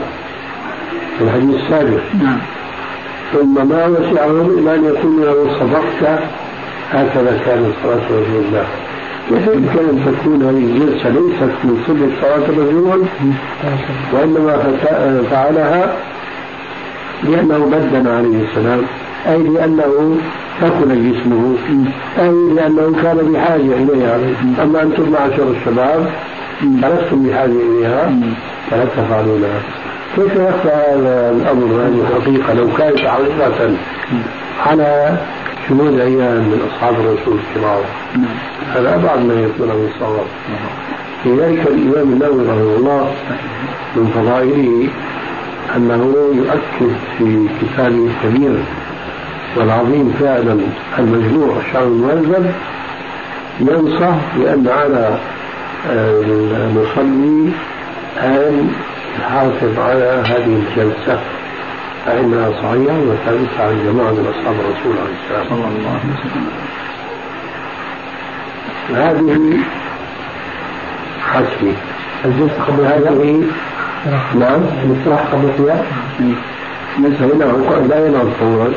في 1.18 1.24
الحديث 1.24 1.54
السابق 1.54 2.00
نعم 2.22 2.38
ثم 3.32 3.68
ما 3.68 3.86
وسعهم 3.86 4.58
إلا 4.58 4.74
أن 4.74 4.84
يكون 4.84 5.22
له 5.22 5.58
صدقت 5.60 6.20
هكذا 6.92 7.40
كانت 7.46 7.72
صلاة 7.82 7.96
رسول 7.96 8.44
الله 8.44 8.64
يمكن 9.30 9.78
أن 9.78 10.16
تكون 10.22 10.42
هذه 10.42 10.58
الجلسة 10.58 11.08
ليست 11.08 11.54
من 11.64 11.82
صدق 11.86 12.08
صلاة 12.22 12.48
الرجل 12.48 13.04
وإنما 14.12 14.56
فعلها 15.30 15.96
لأنه 17.24 17.58
بدن 17.58 18.06
عليه 18.08 18.44
السلام 18.48 18.82
أي 19.26 19.42
لأنه 19.42 20.16
ثقل 20.60 21.12
جسمه 21.12 21.54
أي 22.18 22.54
لأنه 22.54 23.02
كان 23.02 23.16
بحاجة 23.32 23.74
إليها. 23.74 24.18
أما 24.62 24.82
أنتم 24.82 25.10
معشر 25.10 25.50
الشباب 25.50 26.06
فلستم 26.82 27.22
بحاجة 27.28 27.52
إليها 27.52 28.12
فلا 28.70 28.84
تفعلونها 28.84 29.60
كيف 30.16 30.36
يخفى 30.36 30.68
هذا 30.68 31.30
الأمر؟ 31.30 31.64
هذه 31.64 32.00
الحقيقة 32.00 32.54
لو 32.54 32.68
كانت 32.78 32.98
حقيقة 32.98 33.70
على 34.66 35.16
شمول 35.70 36.00
أيام 36.00 36.36
من 36.36 36.68
أصحاب 36.70 36.94
الرسول 36.94 37.38
الكرام 37.38 37.82
هذا 38.74 38.94
أبعد 38.94 39.18
ما 39.18 39.34
يكون 39.34 39.68
من 39.68 39.90
الصواب 39.94 40.26
لذلك 41.26 41.66
الإمام 41.66 42.12
النووي 42.12 42.42
رحمه 42.48 42.76
الله 42.76 43.14
من 43.96 44.06
فضائله 44.14 44.88
أنه 45.76 46.14
يؤكد 46.34 46.94
في 47.18 47.48
كتابه 47.60 48.08
الكبير 48.10 48.56
والعظيم 49.56 50.12
فعلا 50.20 50.58
المجموع 50.98 51.56
الشعر 51.66 51.82
المهذب 51.82 52.52
ينصح 53.60 54.14
بأن 54.36 54.68
على 54.68 55.18
المصلي 55.90 57.52
أن 58.18 58.70
يحافظ 59.20 59.78
على 59.78 60.22
هذه 60.26 60.62
الجلسة. 60.68 61.20
فإنها 62.06 62.50
صحيحة 62.50 62.98
وثابتة 62.98 63.62
عن 63.62 63.84
جماعة 63.84 64.10
من 64.10 64.26
أصحاب 64.34 64.54
الرسول 64.60 64.94
عليه 64.98 65.16
السلام. 65.24 65.44
صلى 65.48 65.68
الله 65.68 65.90
عليه 65.90 66.12
وسلم. 66.14 66.50
هذه 68.94 69.58
حسبي 71.32 71.74
الجلسة 72.24 72.62
قبل 72.62 72.84
هذه 72.84 73.42
نعم 74.34 74.60
الاستراحة 74.84 75.24
قبل 75.32 75.44
القيام 75.44 75.84
ليس 76.98 77.20
هنا 77.20 77.44
لا 77.88 78.06
ينام 78.06 78.30
فورا 78.40 78.72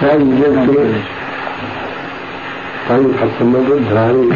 هذه 0.00 0.22
الجلسة 0.22 1.02
ضد 3.68 3.96
هذه 3.96 4.28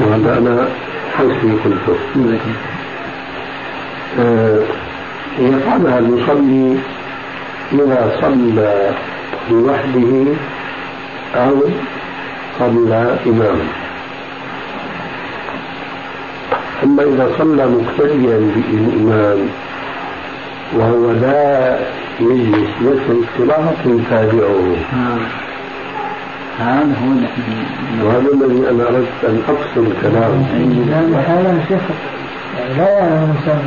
وهذا 0.00 0.38
أنا 0.38 0.68
حسبي 1.16 1.52
قلته 1.64 1.98
آه 4.20 4.60
يفعلها 5.38 5.98
المصلي 5.98 6.76
إذا 7.72 8.12
صلى 8.20 8.90
لوحده 9.50 10.24
أو 11.34 11.54
صلى 12.58 13.16
إماما. 13.26 13.66
أما 16.84 17.02
إذا 17.02 17.30
صلى 17.38 17.66
مقتديا 17.66 18.38
بالإمام 18.54 19.38
وهو 20.76 21.10
لا 21.10 21.78
يجلس 22.20 22.68
يسري 22.80 23.24
الصلاة 23.24 23.74
يتابعه 23.86 24.76
هذا 26.58 26.94
هو 27.02 28.06
وهذا 28.06 28.28
الذي 28.34 28.70
أنا 28.70 28.82
أردت 28.88 29.24
أن 29.24 29.42
أقصر 29.48 29.80
الكلام 29.80 30.46
لأن 30.88 31.14
أحيانا 31.14 31.60
شيخ 31.68 31.80
لا 32.76 32.88
يعلم 32.88 33.30
الإنسان 33.30 33.62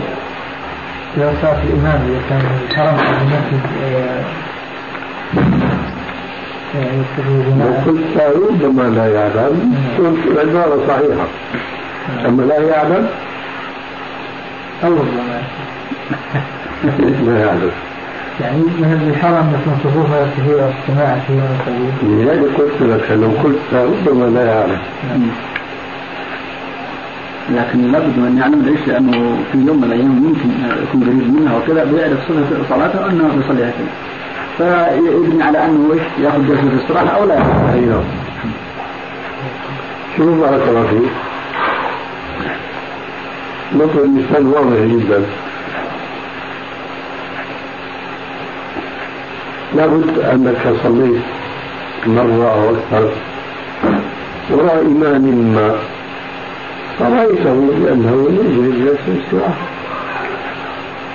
إذا 1.18 1.34
صار 1.42 1.56
في 1.56 1.68
الإمام 1.74 2.02
إذا 2.10 2.22
كان 2.30 2.42
الحرم 2.70 2.96
أو 3.00 3.14
المسجد 3.22 3.62
لو 7.60 7.92
قلت 7.92 8.64
ربما 8.64 8.84
لا 8.84 9.08
يعلم. 9.08 9.76
قلت 9.98 10.26
العبارة 10.28 10.88
صحيحة. 10.88 11.28
أما 12.28 12.42
لا 12.44 12.60
يعلم؟ 12.60 13.08
أو 14.84 14.90
ربما 14.94 15.42
لا 17.26 17.40
يعلم. 17.40 17.72
يعني 18.40 18.58
من 18.58 19.12
الحرم 19.16 19.54
يكون 19.62 19.74
صفوفها 19.84 20.28
كثيرة 20.38 20.74
فيها 20.88 21.24
قليل 21.68 21.92
لذلك 22.04 22.50
قلت 22.58 22.82
لك 22.82 23.12
لو 23.12 23.30
قلت 23.44 23.60
ربما 23.74 24.26
لا 24.26 24.46
يعلم 24.46 24.82
لكن 27.50 27.92
لابد 27.92 28.18
أن 28.18 28.38
يعلم 28.38 28.62
ليش 28.66 28.88
لأنه 28.88 29.38
في 29.52 29.58
يوم 29.58 29.78
من 29.78 29.84
الأيام 29.84 30.12
ممكن 30.12 30.50
يكون 30.84 31.04
قريب 31.04 31.34
منها 31.34 31.58
وكذا 31.58 31.84
بيعرف 31.84 32.20
صفه 32.28 32.76
صلاته 32.76 33.10
انه 33.10 33.24
بيصلي 33.36 33.64
هكذا 33.64 33.92
فيبني 34.58 35.44
على 35.44 35.66
أنه 35.66 35.94
إيش؟ 35.94 36.02
يأخذ 36.24 36.48
جلسة 36.48 36.64
الاستراحة 36.64 37.08
أو 37.08 37.26
لا. 37.26 37.34
ياخذ 37.36 37.74
أيوه. 37.74 38.04
شوف 40.18 40.30
بارك 40.40 40.62
الله 40.70 40.84
فيك. 40.88 41.12
نضرب 43.76 44.10
مثال 44.18 44.48
واضح 44.48 44.78
جدا. 44.80 45.22
لابد 49.76 50.20
أنك 50.20 50.74
صليت 50.84 51.22
مرة 52.08 52.54
أو 52.54 52.70
أكثر. 52.70 53.10
وراء 54.52 54.82
إمام 54.82 55.22
ما. 55.56 55.76
فرأيته 57.00 57.54
بأنه 57.54 58.28
يجري 58.30 58.86
جلسة 58.86 59.00
الاستراحة 59.08 59.66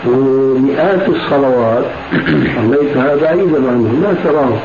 ومئات 0.06 1.08
الصلوات. 1.08 1.84
صليتها 2.56 3.16
بعيدا 3.16 3.68
عنه. 3.68 4.00
لا 4.02 4.14
تراه. 4.24 4.58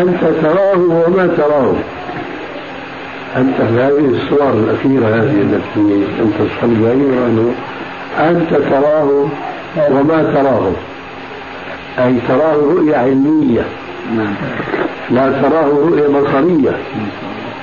أنت 0.00 0.20
تراه 0.42 0.78
وما 0.78 1.26
تراه. 1.36 1.74
أنت 3.36 3.56
في 3.56 3.80
هذه 3.80 4.14
الصور 4.14 4.52
الأخيرة 4.52 5.06
هذه 5.06 5.40
التي 5.40 6.06
أنت 6.22 6.34
تصلي 6.34 6.84
بعيدا 6.84 7.24
عنه 7.24 7.54
أنت 8.18 8.50
تراه 8.70 9.28
وما 9.90 10.22
تراه. 10.34 10.72
أي 11.98 12.14
تراه 12.28 12.54
رؤية 12.54 12.96
علمية. 12.96 13.64
نعم. 14.16 14.34
لا 15.10 15.42
تراه 15.42 15.68
رؤية 15.68 16.08
بصرية. 16.08 16.76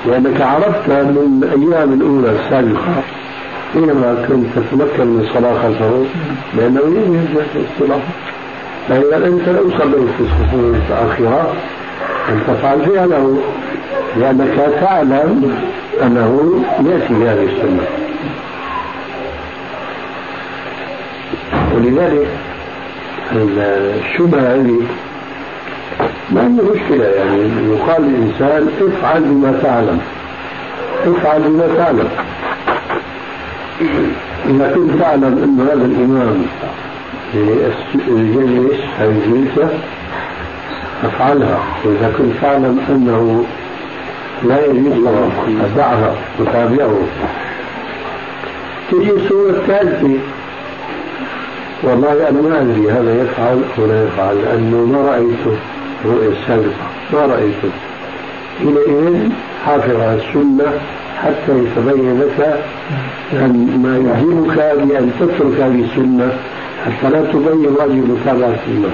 لأنك 0.06 0.42
عرفت 0.42 0.90
من 0.90 1.44
الأيام 1.44 1.94
الأولى 1.94 2.32
السابقة 2.32 3.04
حينما 3.74 4.26
كنت 4.28 4.46
تتمكن 4.56 5.08
من 5.08 5.22
الصلاة 5.22 5.54
خلفه 5.64 6.06
لأنه 6.58 6.82
يجب 6.82 7.46
الصلاة. 7.56 8.02
فإذا 8.90 9.18
أنت 9.28 9.50
لو 9.50 9.70
صليت 9.70 10.10
في 10.18 10.22
الصفوف 10.22 10.76
الآخرة 10.90 11.54
أن 12.30 12.40
تفعل 12.48 12.86
فعله 12.86 13.38
لأنك 14.18 14.74
تعلم 14.82 15.60
أنه 16.04 16.64
يأتي 16.86 17.14
بهذه 17.14 17.44
السنة. 17.44 17.86
ولذلك 21.76 22.28
الشبهة 23.32 24.56
هذه 24.56 24.82
ما 26.32 26.42
هي 26.42 26.48
مشكلة 26.48 27.06
يعني؟ 27.06 27.42
يقال 27.70 28.02
للإنسان 28.02 28.70
افعل 28.82 29.22
بما 29.24 29.60
تعلم. 29.64 30.00
افعل 31.06 31.42
بما 31.42 31.68
تعلم. 31.78 32.10
إذا 34.50 34.72
كنت 34.76 35.02
تعلم 35.02 35.24
أن 35.44 35.68
هذا 35.68 35.86
الإمام 35.86 36.46
يجلس 38.08 38.80
هذه 39.00 39.22
الجلسة 39.26 39.70
أفعلها. 41.04 41.60
وإذا 41.86 42.14
كنت 42.18 42.34
تعلم 42.42 42.80
أنه 42.90 43.46
لا 44.44 44.66
يجوز 44.66 45.08
فدعها 45.62 46.16
وتابعه. 46.40 46.98
تجي 48.92 49.12
الصورة 49.12 49.50
الثالثة 49.50 50.20
والله 51.86 52.30
أنا 52.30 52.42
ما 52.42 52.62
أدري 52.62 52.92
هذا 52.92 53.22
يفعل 53.22 53.62
أو 53.78 53.86
لا 53.86 54.04
يفعل 54.04 54.36
لأنه 54.42 54.78
ما 54.78 55.02
رأيته 55.12 55.58
الرؤية 56.06 56.30
السابقة 56.30 56.88
ما 57.14 57.20
رأيته. 57.20 57.72
حينئذ 58.60 59.30
حافظ 59.66 59.96
على 60.02 60.16
السنة 60.16 60.74
حتى 61.22 61.52
يتبين 61.52 62.20
لك 62.20 62.60
أن 63.34 63.82
ما 63.84 63.98
يعجبك 63.98 64.88
بأن 64.88 65.12
تترك 65.20 65.62
هذه 65.62 65.86
السنة 65.92 66.38
حتى 66.86 67.10
لا 67.10 67.22
تبين 67.32 67.68
واجب 67.68 68.10
متابعة 68.10 68.50
السنة. 68.50 68.90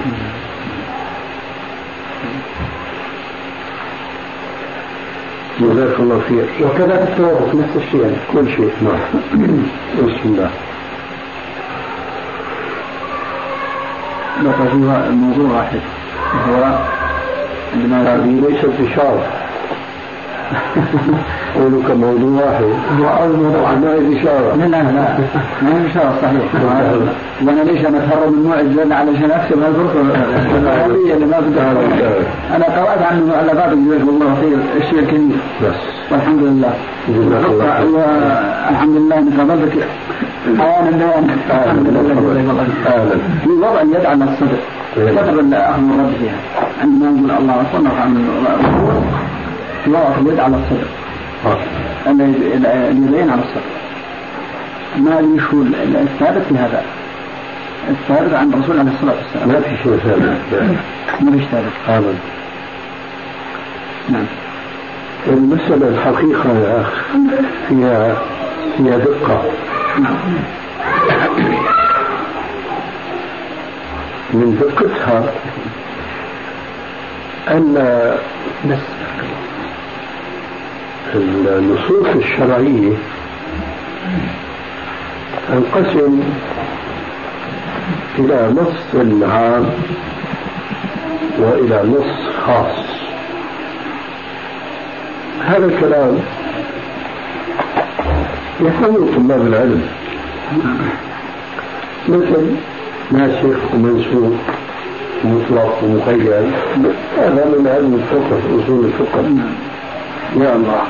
جزاك 5.60 6.00
الله 6.00 6.20
خير. 6.28 6.46
وكذا 6.66 7.08
التوافق 7.08 7.54
نفس 7.54 7.76
الشيء. 7.76 8.16
كل 8.32 8.50
شيء 8.50 8.70
نعم. 8.82 9.00
بسم 10.06 10.24
الله. 10.24 10.50
بقى 14.42 14.52
فيها 14.68 15.10
موضوع 15.10 15.56
واحد 15.58 15.80
وهو 16.34 16.78
عندما 17.74 18.14
هذه 18.14 18.40
ليست 18.48 18.66
إشارة 20.52 21.16
قولوا 21.62 21.82
كموضوع 21.88 22.44
واحد. 22.44 22.64
موضوع 23.36 23.72
ما 23.74 23.92
هي 23.92 24.20
إشارة 24.20 24.54
لا 24.56 24.64
لا 24.66 24.82
لا. 24.82 25.18
ما 25.62 25.68
هي 25.82 25.90
إشارة 25.90 26.14
صحيح. 26.22 26.42
وأنا 27.46 27.60
ليش 27.62 27.86
أنا 27.86 27.98
أتهرب 27.98 28.32
من 28.32 28.42
موعد 28.42 28.64
لأن 28.74 28.92
علشان 28.92 29.30
أكتب 29.30 29.62
هالظروف 29.62 29.90
الحالية 29.96 31.14
اللي 31.14 31.26
ما 31.26 31.40
بدها 31.40 31.72
أنا 32.56 32.64
قرأت 32.64 33.02
عنه 33.02 33.24
مؤلفات 33.26 33.68
جزاكم 33.78 34.08
الله 34.08 34.34
خير 34.40 34.58
الشيء 34.76 34.98
الكبير. 34.98 35.36
بس. 35.62 35.74
والحمد 36.12 36.42
لله. 36.42 36.72
والحمد 38.68 38.96
لله 38.96 39.18
إنك 39.18 39.38
قابلتك 39.38 39.86
أحيانا 40.60 40.90
بيان 40.90 41.30
الحمد 41.50 41.88
لله. 41.88 42.64
في 43.44 43.48
وضع 43.50 43.80
اليد 43.82 44.06
على 44.06 44.24
الصدر. 44.24 44.58
صدر 44.96 45.40
الاخذ 45.40 45.82
والرد 45.82 46.12
فيها. 46.20 46.36
عندما 46.82 47.10
نقول 47.10 47.30
الله 47.30 47.60
اكبر 47.60 47.78
من 47.80 47.88
في 47.88 49.41
وضع 49.86 50.18
اليد 50.18 50.40
على 50.40 50.56
الصدر. 50.56 50.86
آه. 51.46 51.58
اليد- 52.10 52.66
اليدين 52.66 53.30
على 53.30 53.40
الصدر. 53.40 53.72
ما 54.96 55.20
لي 55.20 55.40
شو 55.50 55.62
الثابت 56.02 56.42
في 56.48 56.54
هذا؟ 56.54 56.82
الثابت 57.90 58.34
عن 58.34 58.52
الرسول 58.54 58.78
عليه 58.78 58.90
الصلاة 58.90 59.14
والسلام. 59.14 59.48
ما 59.48 59.60
في 59.60 59.76
شيء 59.82 59.96
ثابت؟ 59.96 60.38
ما 61.20 61.32
فيش 61.32 61.44
ثابت؟ 61.86 62.14
نعم. 64.10 64.24
المسألة 65.26 65.88
الحقيقة 65.88 66.58
يا 66.58 66.80
أخ 66.80 66.92
فيها 67.68 68.16
فيها 68.76 68.96
دقة. 68.98 69.42
نعم 70.00 70.14
من 74.34 74.58
دقتها 74.60 75.24
أن 77.50 77.74
بس. 78.70 78.78
النصوص 81.14 82.06
الشرعية 82.16 82.92
تنقسم 85.48 86.22
إلى 88.18 88.54
نص 88.56 88.94
عام 89.22 89.70
وإلى 91.38 91.82
نص 91.88 92.36
خاص. 92.46 92.76
هذا 95.44 95.66
الكلام 95.66 96.18
يفهمه 98.60 99.06
طلاب 99.16 99.46
العلم. 99.46 99.82
مثل 102.08 102.56
ناسخ 103.10 103.74
ومنسوخ 103.74 104.32
مطلق 105.24 105.84
ومقيد 105.84 106.28
هذا 107.18 107.44
من 107.58 107.68
علم 107.74 107.94
الفقه 107.94 108.64
أصول 108.64 108.84
الفقه. 108.84 109.24
يا 110.36 110.52
الله 110.54 110.82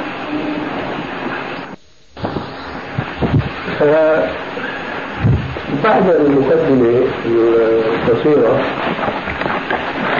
بعد 5.85 6.07
المقدمة 6.09 7.07
القصيرة 7.27 8.61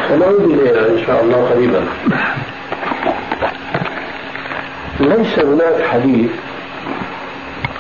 سنعود 0.09 0.41
إليها 0.41 0.89
إن 0.89 0.99
شاء 1.07 1.25
الله 1.25 1.51
قريبا. 1.51 1.85
ليس 5.01 5.39
هناك 5.39 5.83
حديث 5.91 6.31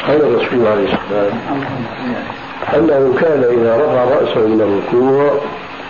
قال 0.06 0.16
الرسول 0.16 0.66
عليه 0.66 0.84
السلام 0.84 1.40
أنه 2.74 3.14
كان 3.20 3.44
إذا 3.58 3.76
رفع 3.76 4.04
رأسه 4.04 4.46
من 4.46 4.60
الركوع 4.60 5.40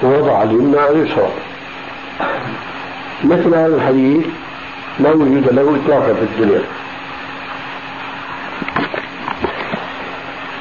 وضع 0.02 0.42
اليمنى 0.42 0.78
على 0.78 0.90
اليسرى. 0.90 1.28
مثل 3.24 3.54
هذا 3.54 3.76
الحديث 3.76 4.26
لا 5.00 5.10
وجود 5.10 5.48
له 5.52 5.76
إطلاقا 5.84 6.14
في 6.14 6.22
الدنيا. 6.22 6.62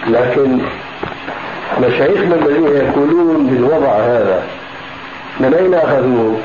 لكن 0.07 0.59
مشايخنا 1.81 2.35
الذين 2.35 2.67
يقولون 2.67 3.47
بالوضع 3.47 3.99
هذا 3.99 4.43
من 5.39 5.53
أين 5.53 5.73
أخذوه؟ 5.73 6.37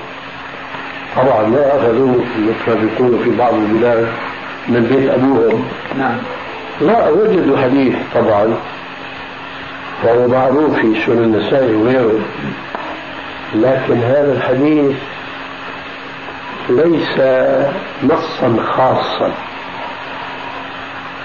طبعا 1.16 1.47
ما 1.47 1.76
أخذوه 1.76 2.24
مثل 2.39 3.03
ما 3.03 3.18
في 3.24 3.37
بعض 3.39 3.55
البلاد 3.55 4.07
من 4.68 4.80
بيت 4.80 5.11
أبوهم. 5.11 5.64
نعم. 5.99 6.16
لا 6.80 7.09
وجدوا 7.09 7.59
حديث 7.59 7.95
طبعا 8.14 8.55
وهو 10.05 10.28
معروف 10.28 10.78
في 10.78 10.95
سنن 11.07 11.24
النسائي 11.24 11.74
وغيره 11.74 12.20
لكن 13.55 13.99
هذا 13.99 14.32
الحديث 14.32 14.97
ليس 16.68 17.20
نصا 18.04 18.56
خاصا. 18.62 19.32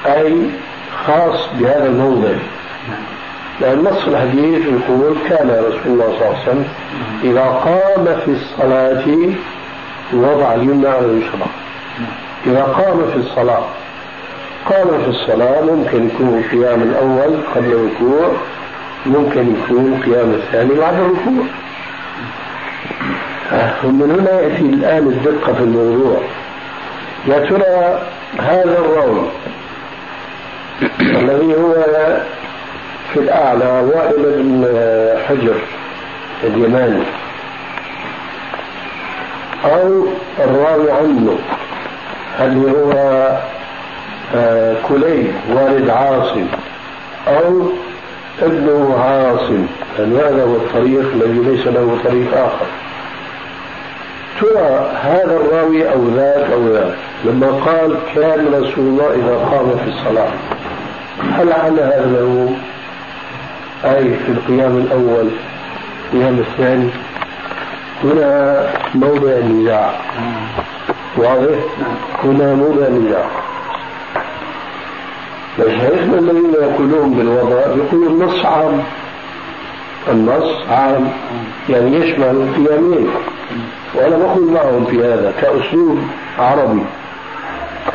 أي 0.05 0.49
خاص 1.05 1.49
بهذا 1.59 1.85
الموضع. 1.85 2.33
لأن 3.61 3.83
نص 3.83 4.07
الحديث 4.07 4.65
يقول 4.65 5.15
كان 5.29 5.49
رسول 5.49 5.93
الله 5.93 6.05
صلى 6.05 6.27
الله 6.27 6.37
عليه 6.37 6.41
وسلم 6.41 6.65
إذا 7.23 7.41
قام 7.41 8.05
في 8.25 8.31
الصلاة 8.31 9.05
وضع 10.13 10.53
اليمنى 10.55 10.87
على 10.87 11.05
اليسرى. 11.05 11.47
إذا 12.45 12.63
قام 12.63 13.07
في 13.11 13.15
الصلاة. 13.15 13.63
قام 14.65 14.87
في 15.03 15.09
الصلاة 15.09 15.61
ممكن 15.61 16.07
يكون 16.07 16.43
قيام 16.51 16.81
الأول 16.81 17.37
قبل 17.55 17.71
الركوع 17.71 18.31
ممكن 19.05 19.55
يكون 19.55 20.01
قيام 20.05 20.31
الثاني 20.31 20.73
بعد 20.73 20.93
الركوع. 20.93 21.45
ومن 23.83 24.11
هنا 24.19 24.41
يأتي 24.41 24.61
الآن 24.61 25.07
الدقة 25.07 25.53
في 25.53 25.59
الموضوع. 25.59 26.21
يا 27.27 27.39
ترى 27.39 28.01
هذا 28.39 28.77
الراوي 28.79 29.27
الذي 31.01 31.55
هو 31.55 31.73
في 33.13 33.19
الأعلى 33.19 33.65
وائل 33.93 34.23
بن 34.23 34.67
حجر 35.27 35.55
اليماني 36.43 37.03
أو 39.65 40.05
الراوي 40.39 40.91
عنه 40.91 41.37
اللي 42.41 42.71
هو 42.71 42.91
آه، 44.35 44.75
كليب 44.89 45.33
والد 45.49 45.89
عاصم 45.89 46.47
أو 47.27 47.69
ابنه 48.41 48.99
عاصم؟ 49.03 49.65
لأن 49.97 50.15
هذا 50.17 50.43
هو 50.43 50.55
الطريق 50.55 51.11
الذي 51.13 51.39
ليس 51.39 51.67
له 51.67 51.97
طريق 52.03 52.37
آخر. 52.37 52.65
ترى 54.41 54.91
هذا 55.01 55.35
الراوي 55.35 55.93
أو 55.93 56.09
ذاك 56.15 56.51
أو 56.51 56.67
ذاك 56.67 56.95
لما 57.25 57.47
قال 57.47 57.97
كان 58.15 58.47
رسول 58.53 58.85
الله 58.85 59.13
إذا 59.13 59.35
قام 59.51 59.77
في 59.77 59.89
الصلاة. 59.89 60.31
هل 61.33 61.53
على 61.53 61.81
هذا 61.81 62.05
له 62.05 62.55
أي 63.85 64.13
في 64.13 64.29
القيام 64.29 64.77
الأول 64.77 65.27
القيام 66.13 66.39
الثاني؟ 66.39 66.89
هنا 68.03 68.65
موضع 68.95 69.31
النزاع. 69.31 69.91
واضح؟ 71.17 71.59
هنا 72.23 72.53
موضع 72.55 72.87
النزاع. 72.87 73.25
مشايخنا 75.59 76.19
الذين 76.19 76.53
يقولون 76.53 77.13
بالوضع 77.13 77.59
يقولون 77.59 78.07
النص 78.07 78.45
عام. 78.45 78.83
النص 80.11 80.51
عام 80.69 81.11
يعني 81.69 81.95
يشمل 81.95 82.23
القيامين 82.23 83.07
وأنا 83.95 84.17
بقول 84.17 84.51
معهم 84.51 84.85
في 84.85 84.99
هذا 84.99 85.33
كأسلوب 85.41 85.99
عربي. 86.39 86.83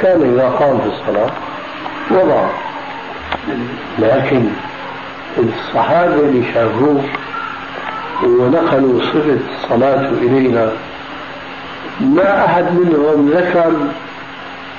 كان 0.03 0.23
إذا 0.23 0.49
قام 0.49 0.79
في 0.79 0.87
الصلاة 0.87 1.31
وضع. 2.11 2.49
لكن 3.99 4.45
الصحابة 5.39 6.15
اللي 6.15 6.53
شافوه 6.55 7.01
ونقلوا 8.25 9.01
صفة 9.01 9.39
صلاته 9.69 10.09
إلينا 10.09 10.73
ما 12.01 12.45
أحد 12.45 12.65
منهم 12.65 13.31
ذكر 13.31 13.73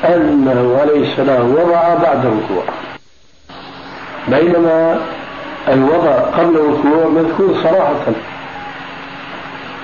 أنه 0.05 0.77
عليه 0.81 1.11
السلام 1.11 1.51
وضع 1.51 1.93
بعد 1.93 2.25
الركوع. 2.25 2.63
بينما 4.27 4.99
الوضع 5.67 6.11
قبل 6.11 6.55
الركوع 6.55 7.07
مذكور 7.07 7.55
صراحة. 7.63 8.11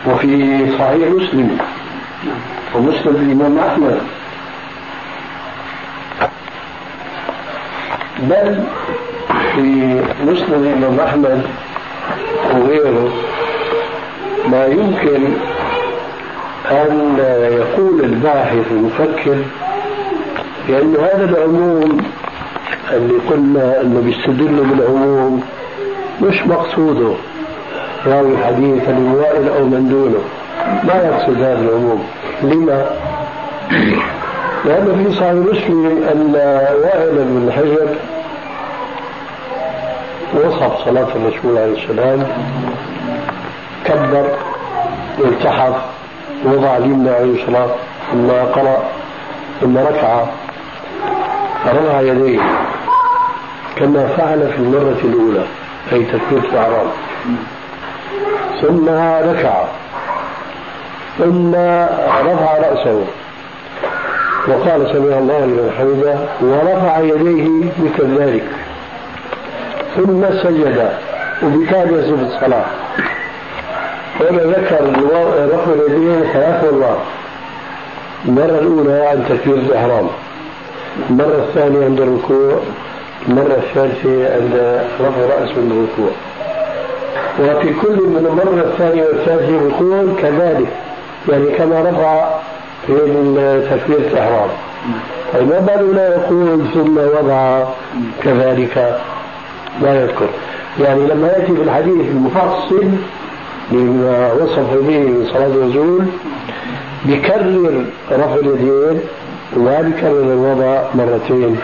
وفي 0.08 0.66
صحيح 0.80 1.10
مسلم. 1.10 1.58
ومسند 2.76 3.16
الإمام 3.16 3.58
أحمد. 3.60 4.02
بل 8.20 8.64
في 9.56 10.02
مسند 10.26 10.54
الإمام 10.54 11.00
أحمد 11.00 11.42
وغيره 12.56 13.14
ما 14.52 14.66
يمكن 14.66 15.34
أن 16.72 17.18
يقول 17.52 18.04
الباحث 18.04 18.72
المفكر 18.72 19.38
لأن 20.70 20.96
هذا 20.96 21.26
العموم 21.30 21.98
اللي 22.92 23.14
قلنا 23.30 23.82
أنه 23.82 24.02
بيستدل 24.02 24.64
بالعموم 24.64 25.44
مش 26.22 26.42
مقصوده. 26.48 27.14
راوي 28.08 28.32
الحديث 28.32 28.90
الوائل 28.90 29.50
أو 29.58 29.66
من 29.66 29.90
دونه. 29.90 30.20
ما 30.84 30.94
يقصد 31.08 31.42
هذا 31.42 31.60
العموم. 31.60 32.04
لما؟ 32.44 32.86
لأن 34.66 35.04
في 35.04 35.16
صحيح 35.16 35.32
مسلم 35.34 36.04
أن 36.12 36.36
وائل 36.84 37.16
بن 37.16 37.52
حجر 37.52 37.96
وصف 40.36 40.86
صلاة 40.86 41.08
الرسول 41.16 41.58
عليه 41.58 41.84
السلام 41.84 42.28
كبر 43.86 44.30
والتحف 45.20 45.76
وضع 46.46 46.78
اليمنى 46.78 47.10
عليه 47.10 47.42
الصلاة 47.42 47.70
ثم 48.12 48.28
قرأ 48.30 48.84
ثم 49.62 49.78
ركع. 49.78 50.26
فرفع 51.64 52.02
يديه 52.02 52.40
كما 53.76 54.08
فعل 54.08 54.52
في 54.52 54.58
المرة 54.58 54.98
الأولى 55.04 55.44
أي 55.92 56.04
تكبيرة 56.04 56.46
الأعراب. 56.54 56.88
ثم 58.62 58.90
ركع. 59.30 59.64
ثم 61.18 61.56
رفع 62.26 62.58
رأسه. 62.58 63.06
وقال 64.48 64.88
سمع 64.88 65.18
الله 65.18 65.40
لمن 65.46 65.72
حمده 65.78 66.16
ورفع 66.42 67.00
يديه 67.00 67.48
مثل 67.80 68.18
ذلك 68.20 68.44
ثم 69.96 70.24
سجد 70.44 70.90
وبكاد 71.44 71.92
يصف 71.92 72.22
الصلاة. 72.22 72.66
هنا 74.20 74.44
ذكر 74.44 74.82
رفع 75.54 75.72
اليدين 75.74 76.24
ثلاث 76.34 76.74
مرات 76.74 76.98
المرة 78.26 78.60
الأولى 78.60 79.08
عند 79.08 79.24
تكبير 79.30 79.56
الإحرام. 79.56 80.08
المرة 81.10 81.46
الثانية 81.50 81.86
عند 81.86 82.02
الركوع. 82.02 82.60
المرة 83.28 83.58
الثالثة 83.64 84.34
عند 84.36 84.84
رفع 85.02 85.20
الرأس 85.20 85.50
من 85.58 85.72
الركوع. 85.72 86.12
وفي 87.40 87.74
كل 87.82 87.96
من 87.96 88.26
المرة 88.30 88.64
الثانية 88.72 89.04
والثالثة 89.04 89.52
يقول 89.52 90.16
كذلك 90.22 90.68
يعني 91.30 91.46
كما 91.46 91.82
رفع 91.82 92.30
في 92.88 92.94
تكبيرة 93.72 94.08
الإحرام. 94.12 94.50
طيب 95.34 95.50
ما 95.50 95.60
بال 95.60 95.96
لا 95.96 96.08
يقول 96.16 96.62
ثم 96.74 96.98
وضع 96.98 97.64
كذلك؟ 98.24 99.00
لا 99.82 100.02
يذكر. 100.02 100.28
يعني 100.80 101.08
لما 101.08 101.28
يأتي 101.28 101.56
في 101.56 101.62
الحديث 101.62 102.08
المفصل 102.12 102.88
بما 103.72 104.34
وصف 104.34 104.74
به 104.74 105.26
صلاة 105.34 105.48
الرسول 105.48 106.06
بكرر 107.06 107.86
رفع 108.12 108.36
اليدين 108.36 109.00
وبكرر 109.58 110.22
الوضع 110.22 110.82
مرتين 110.96 111.58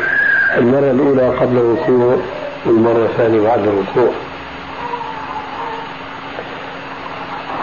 المرة 0.57 0.91
الأولى 0.91 1.27
قبل 1.27 1.57
الركوع 1.57 2.17
والمرة 2.65 3.05
الثانية 3.05 3.41
بعد 3.41 3.59
الركوع. 3.59 4.13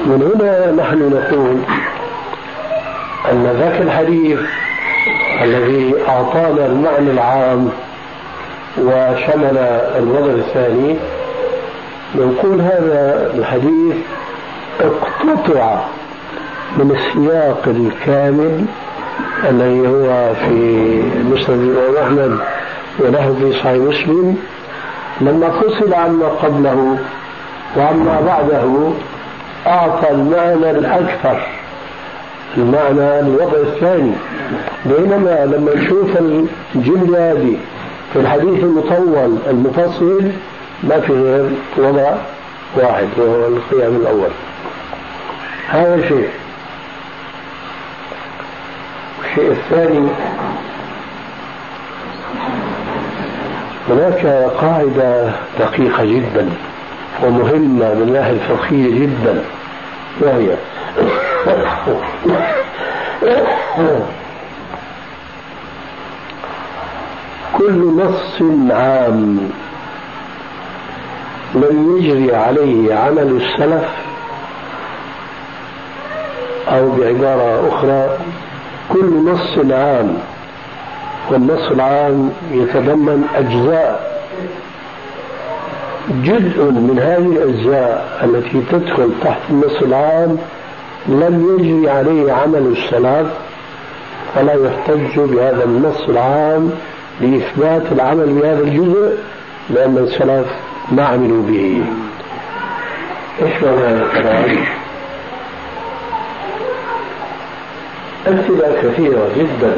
من 0.04 0.22
هنا 0.34 0.72
نحن 0.72 0.98
نقول 0.98 1.56
أن 3.32 3.56
ذاك 3.60 3.80
الحديث 3.80 4.38
الذي 5.42 5.94
أعطانا 6.08 6.66
المعنى 6.66 7.10
العام 7.10 7.68
وشمل 8.78 9.56
الوضع 9.98 10.32
الثاني 10.32 10.96
نقول 12.14 12.60
هذا 12.60 13.30
الحديث 13.34 13.96
اقتطع 14.80 15.80
من 16.76 16.90
السياق 16.96 17.62
الكامل 17.66 18.64
الذي 19.50 19.88
هو 19.88 20.34
في 20.34 21.02
مسند 21.32 21.60
الإمام 21.76 22.02
أحمد 22.04 22.38
وله 22.98 23.36
في 23.40 23.52
صحيح 23.52 23.82
مسلم 23.82 24.36
لما 25.20 25.50
فصل 25.50 25.94
عما 25.94 26.26
قبله 26.28 26.98
وعما 27.76 28.20
بعده 28.20 28.92
أعطى 29.66 30.10
المعنى 30.10 30.70
الأكثر 30.70 31.46
المعنى 32.56 33.20
الوضع 33.20 33.58
الثاني. 33.58 34.12
بينما 34.86 35.44
لما 35.44 35.74
نشوف 35.74 36.10
الجملة 36.74 37.32
هذه 37.32 37.56
في 38.12 38.18
الحديث 38.18 38.64
المطول 38.64 39.38
المفصل 39.50 40.30
ما 40.82 41.00
في 41.00 41.12
غير 41.12 41.50
وضع 41.76 42.14
واحد 42.76 43.08
وهو 43.16 43.46
القيام 43.46 43.96
الأول. 43.96 44.30
هذا 45.68 46.08
شيء 46.08 46.28
الشيء 49.24 49.50
الثاني 49.50 50.08
هناك 53.88 54.26
قاعدة 54.60 55.32
دقيقة 55.58 56.04
جدا. 56.04 56.48
ومهمة 57.22 57.94
من 57.94 58.02
الناحية 58.02 58.32
الفقهية 58.32 59.00
جدا 59.00 59.42
وهي 60.20 60.56
كل 67.58 67.96
نص 68.04 68.42
عام 68.70 69.50
لم 71.54 71.96
يجري 71.98 72.36
عليه 72.36 72.94
عمل 72.94 73.40
السلف 73.42 73.88
أو 76.68 76.90
بعبارة 76.90 77.68
أخرى 77.68 78.18
كل 78.92 79.24
نص 79.32 79.72
عام 79.72 80.18
والنص 81.30 81.70
العام 81.70 82.30
يتضمن 82.52 83.24
أجزاء 83.36 84.16
جزء 86.10 86.62
من 86.62 86.98
هذه 86.98 87.26
الأجزاء 87.26 88.20
التي 88.24 88.62
تدخل 88.70 89.10
تحت 89.24 89.40
النص 89.50 89.82
العام 89.82 90.38
لم 91.08 91.56
يجري 91.58 91.90
عليه 91.90 92.32
عمل 92.32 92.76
السلف 92.76 93.28
فلا 94.34 94.52
يحتج 94.52 95.20
بهذا 95.20 95.64
النص 95.64 96.08
العام 96.08 96.70
لإثبات 97.20 97.82
العمل 97.92 98.26
بهذا 98.26 98.60
الجزء 98.60 99.18
لأن 99.70 99.98
السلف 99.98 100.46
ما 100.92 101.04
عملوا 101.04 101.42
به 101.42 101.84
إيش 103.42 103.62
معنى 103.62 104.02
الكلام؟ 104.02 104.56
أمثلة 108.28 108.76
كثيرة 108.82 109.28
جدا 109.36 109.76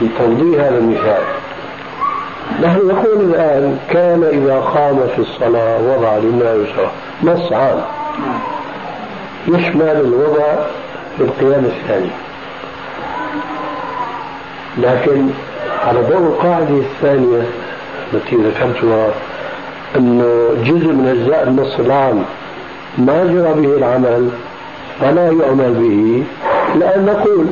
لتوضيح 0.00 0.60
هذا 0.60 0.78
المثال 0.78 1.22
نحن 2.62 2.86
نقول 2.88 3.20
الآن 3.20 3.78
كان 3.90 4.22
إذا 4.22 4.60
قام 4.60 5.06
في 5.16 5.18
الصلاة 5.18 5.78
وضع 5.82 6.16
لما 6.16 6.54
يسرى 6.54 6.90
نص 7.22 7.52
عام 7.52 7.80
يشمل 9.48 9.82
الوضع 9.82 10.54
في 11.16 11.22
القيام 11.22 11.64
الثاني. 11.64 12.10
لكن 14.78 15.28
على 15.86 16.00
ضوء 16.00 16.18
القاعدة 16.18 16.78
الثانية 16.78 17.42
التي 18.12 18.36
ذكرتها 18.36 19.10
أنه 19.96 20.48
جزء 20.64 20.86
من 20.92 21.06
أجزاء 21.08 21.42
النص 21.48 21.78
العام 21.80 22.24
ما 22.98 23.24
جرى 23.24 23.52
به 23.52 23.76
العمل 23.76 24.30
فلا 25.00 25.24
يعمل 25.24 25.74
به 25.74 26.24
الآن 26.74 27.06
نقول 27.06 27.46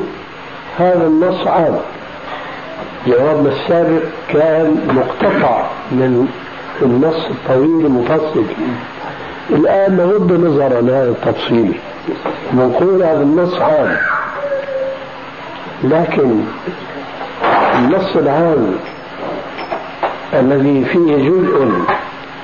هذا 0.77 1.07
النص 1.07 1.47
عام. 1.47 1.79
جوابنا 3.07 3.49
السابق 3.49 4.03
كان 4.29 4.77
مقتطع 4.87 5.67
من 5.91 6.27
النص 6.81 7.25
الطويل 7.25 7.85
المفصل. 7.85 8.45
الآن 9.49 9.97
نغض 9.97 10.31
النظر 10.31 10.77
عن 10.77 10.89
هذا 10.89 11.09
التفصيل. 11.09 11.79
نقول 12.53 13.03
هذا 13.03 13.21
النص 13.21 13.53
عام. 13.61 13.97
لكن 15.83 16.41
النص 17.75 18.15
العام 18.15 18.75
الذي 20.33 20.85
فيه 20.85 21.15
جزء 21.29 21.65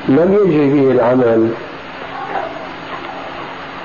لم 0.08 0.38
يجري 0.44 0.74
به 0.74 0.92
العمل 0.92 1.50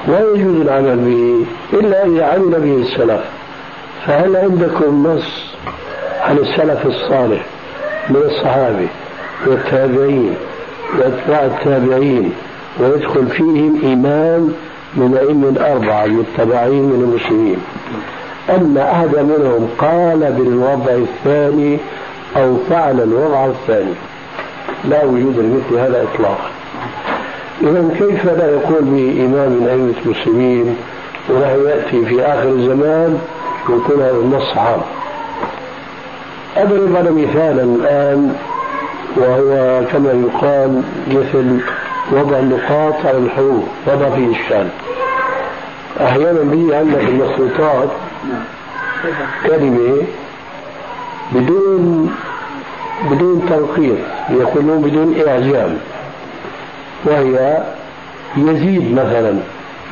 لا 0.09 0.21
يجوز 0.21 0.61
العمل 0.61 0.97
به 0.97 1.47
إلا 1.79 2.05
إذا 2.07 2.27
عمل 2.27 2.61
به 2.61 2.77
السلف. 2.83 3.25
فهل 4.07 4.37
عندكم 4.37 5.07
نص 5.07 5.56
عن 6.27 6.39
السلف 6.39 6.87
الصالح 6.87 7.47
من 8.11 8.17
الصحابة 8.17 8.89
والتابعين 9.47 10.35
وأتباع 10.99 11.45
التابعين 11.45 12.33
ويدخل 12.81 13.27
فيهم 13.27 13.81
إمام 13.85 14.53
من 14.95 15.17
أئمة 15.17 15.49
الأربعة 15.49 16.05
المتبعين 16.05 16.83
من 16.83 17.03
المسلمين. 17.05 17.57
أن 18.51 18.79
أحد 18.79 19.17
منهم 19.17 19.69
قال 19.79 20.33
بالوضع 20.33 20.93
الثاني 20.93 21.79
أو 22.37 22.57
فعل 22.71 23.01
الوضع 23.01 23.47
الثاني. 23.47 23.95
لا 24.85 25.05
وجود 25.05 25.39
لمثل 25.39 25.79
هذا 25.81 26.03
إطلاقا. 26.03 26.51
إذا 27.63 27.89
كيف 27.99 28.25
لا 28.25 28.51
يقول 28.51 28.83
بإمام 28.83 29.53
من 29.53 29.67
أئمة 29.71 29.95
المسلمين؟ 30.07 30.77
ونحن 31.31 31.69
يأتي 31.69 32.07
في 32.07 32.23
آخر 32.23 32.49
الزمان 32.49 33.19
ويكون 33.69 34.03
هذا 34.03 34.17
النص 34.17 34.57
عام 34.57 34.81
أضرب 36.57 36.97
على 36.97 37.11
مثالا 37.11 37.63
الآن 37.63 38.35
وهو 39.17 39.81
كما 39.93 40.13
يقال 40.13 40.83
مثل 41.09 41.61
وضع 42.13 42.39
النقاط 42.39 43.07
على 43.07 43.19
الحروف 43.19 43.65
وضع 43.87 44.11
فيه 44.11 44.31
إشكال 44.33 44.69
أحيانا 46.01 46.41
بيجي 46.41 46.75
عندنا 46.75 46.99
في 46.99 47.09
المخطوطات 47.09 47.89
كلمة 49.47 50.03
بدون 51.33 52.15
بدون 53.11 53.47
تنقيط 53.51 53.99
يقولون 54.31 54.83
بدون 54.83 55.15
إعجام 55.29 55.79
وهي 57.05 57.63
يزيد 58.37 58.95
مثلا 58.95 59.35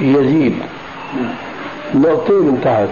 يزيد. 0.01 0.55
نقطتين 1.95 2.37
من 2.37 2.61
تحت. 2.65 2.89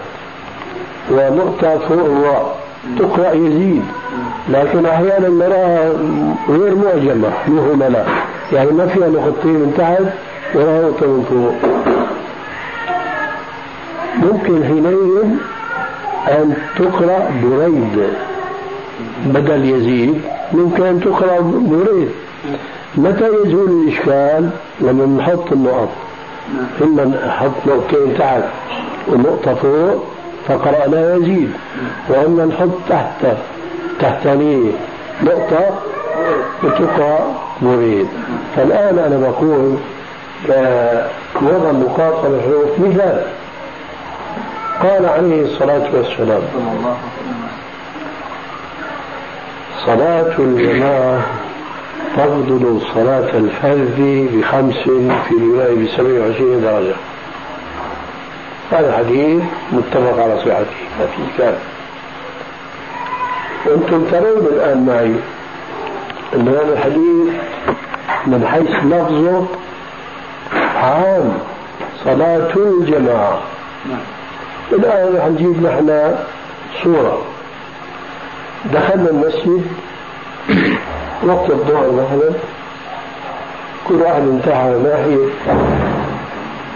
ونقطة 1.11 1.79
فوق 1.79 2.05
الراء 2.05 2.62
تقرأ 2.99 3.33
يزيد. 3.33 3.83
لكن 4.49 4.87
أحيانا 4.87 5.28
نراها 5.28 5.93
غير 6.49 6.74
معجمة 6.74 7.30
مهملة 7.49 8.05
يعني 8.53 8.70
ما 8.70 8.87
فيها 8.87 9.09
نقطتين 9.09 9.53
من 9.53 9.74
تحت 9.78 10.03
ولا 10.55 10.83
نقطة 10.83 11.07
من 11.07 11.24
فوق. 11.30 11.55
ممكن 14.22 14.64
حينئذ 14.64 15.24
أن 16.28 16.55
تقرأ 16.76 17.30
بريد 17.43 18.05
بدل 19.26 19.64
يزيد. 19.64 20.20
ممكن 20.53 20.83
أن 20.83 21.01
تقرأ 21.01 21.41
بريد. 21.41 22.09
متى 22.97 23.28
يزول 23.45 23.70
الإشكال؟ 23.70 24.51
لما 24.80 25.07
نحط 25.07 25.53
النقط. 25.53 25.89
إما 26.83 27.05
نحط 27.05 27.51
نقطتين 27.66 28.18
تحت 28.18 28.43
ونقطة 29.09 29.55
فوق. 29.55 30.05
فقرأنا 30.49 31.14
يزيد. 31.14 31.51
وإما 32.09 32.45
نحط 32.45 32.68
تحت 32.88 33.36
تحتانية 34.01 34.70
نقطة 35.22 35.70
وتقرأ 36.62 37.34
مريد. 37.62 38.09
فالآن 38.57 38.99
أنا 38.99 39.16
بقول 39.16 39.76
وضع 41.43 41.70
النقاط 41.70 42.24
على 42.24 42.36
الحروف 42.36 42.78
مثال. 42.78 43.22
قال 44.82 45.07
عليه 45.07 45.43
الصلاة 45.43 45.86
والسلام 45.95 46.43
صلاة 49.86 50.38
الجماعة 50.38 51.20
تفضل 52.16 52.80
صلاة 52.95 53.30
الفرد 53.36 54.28
بخمس 54.32 54.74
في 55.28 55.34
رواية 55.34 55.84
بسبع 55.84 56.20
وعشرين 56.20 56.61
درجة. 56.61 56.95
هذا 58.73 58.89
الحديث 58.89 59.43
متفق 59.73 60.23
على 60.23 60.39
صحته 60.39 60.77
ما 60.99 61.07
في 61.07 61.23
كلام. 61.39 61.59
وأنتم 63.66 64.05
ترون 64.11 64.47
الآن 64.47 64.87
معي 64.87 65.14
إن 66.35 66.49
هذا 66.49 66.73
الحديث 66.73 67.35
من 68.27 68.47
حيث 68.47 68.70
لفظه 68.70 69.47
عام 70.77 71.33
صلاة 72.05 72.53
الجماعة. 72.57 73.41
الآن 74.73 75.20
حنجيب 75.23 75.62
نحن 75.66 76.14
صورة. 76.85 77.23
دخلنا 78.64 79.11
المسجد 79.11 79.66
وقت 81.25 81.51
الظهر 81.51 81.93
مثلا 81.93 82.31
كل 83.89 83.95
واحد 83.95 84.23
انتهى 84.23 84.79
ناحية 84.79 85.27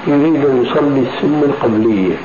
يريد 0.06 0.44
أن 0.44 0.62
يصلي 0.64 1.00
السنة 1.08 1.42
القبلية. 1.42 2.16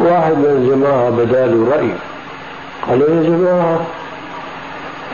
واحد 0.00 0.32
من 0.38 0.44
الجماعة 0.44 1.10
بداله 1.10 1.70
رأي. 1.76 1.90
قال 2.88 3.00
يا 3.00 3.22
جماعة 3.22 3.80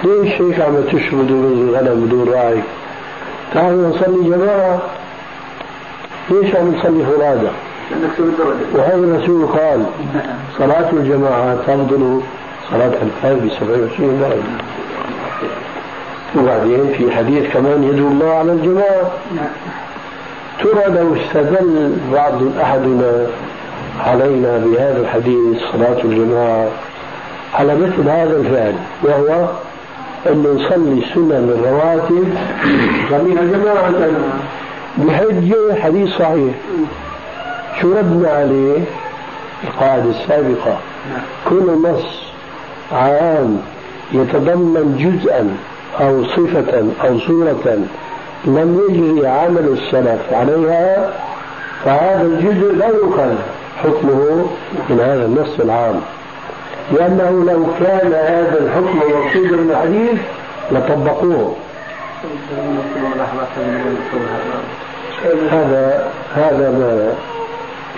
ليش 0.04 0.40
هيك 0.42 0.60
عم 0.60 0.76
تشردوا 0.92 1.36
من 1.36 1.68
الغنم 1.68 2.04
بدون 2.06 2.28
راعي 2.28 2.62
تعالوا 3.54 3.88
نصلي 3.88 4.30
جماعة. 4.30 4.78
ليش 6.30 6.56
عم 6.56 6.74
نصلي 6.74 7.04
فرادى 7.04 7.48
وهذا 8.74 8.94
الرسول 8.94 9.46
قال 9.46 9.84
صلاة 10.58 10.90
الجماعة 10.92 11.54
تفضل 11.54 12.20
صلاة 12.70 12.92
الفجر 13.02 13.34
ب 13.34 13.48
27 13.60 14.20
درجة 14.20 14.42
وبعدين 16.36 16.92
في 16.98 17.10
حديث 17.16 17.52
كمان 17.52 17.84
يدعو 17.84 18.08
الله 18.08 18.34
على 18.34 18.52
الجماعة. 18.52 19.10
ترى 20.62 20.94
لو 20.94 21.14
استدل 21.16 21.96
بعض 22.12 22.42
أحدنا 22.62 23.26
علينا 24.00 24.58
بهذا 24.58 25.00
الحديث 25.00 25.58
صلاة 25.72 26.04
الجماعة 26.04 26.68
على 27.54 27.74
مثل 27.74 28.08
هذا 28.08 28.36
الفعل 28.36 28.74
وهو 29.02 29.48
أن 30.26 30.42
نصلي 30.42 31.02
سنن 31.14 31.56
الرواتب 31.58 32.34
نصليها 33.04 33.44
جماعة 33.44 33.92
بحجة 34.98 35.80
حديث 35.82 36.10
صحيح. 36.10 36.54
شو 37.80 37.92
ردنا 37.92 38.28
عليه 38.30 38.78
القاعدة 39.64 40.10
السابقة. 40.10 40.78
كل 41.48 41.82
نص 41.84 42.22
عام 42.92 43.60
يتضمن 44.12 44.96
جزءا 44.98 45.56
أو 46.00 46.24
صفة 46.24 46.84
أو 47.08 47.18
صورة 47.18 47.78
لم 48.44 48.80
يجري 48.88 49.26
عمل 49.26 49.78
السلف 49.78 50.32
عليها 50.32 51.10
فهذا 51.84 52.22
الجزء 52.22 52.72
لا 52.74 52.86
يؤخذ 52.86 53.34
حكمه 53.76 54.46
من 54.90 55.00
هذا 55.00 55.24
النص 55.24 55.60
العام. 55.60 56.00
لأنه 56.92 57.52
لو 57.52 57.66
كان 57.80 58.12
هذا 58.12 58.58
الحكم 58.60 58.98
مقصودا 58.98 59.56
من 59.56 59.70
الحديث 59.70 60.20
لطبقوه. 60.72 61.56
هذا 65.50 66.08
هذا 66.34 66.70
ما 66.70 67.12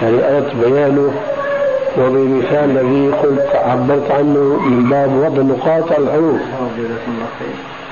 يعني 0.03 0.37
أردت 0.37 0.55
بيانه. 0.55 1.13
وبمثال 1.99 2.71
الذي 2.71 3.13
قلت 3.23 3.51
عبرت 3.55 4.11
عنه 4.11 4.61
من 4.61 4.89
باب 4.91 5.13
وضع 5.13 5.65
على 5.67 5.99
الحروف. 5.99 6.41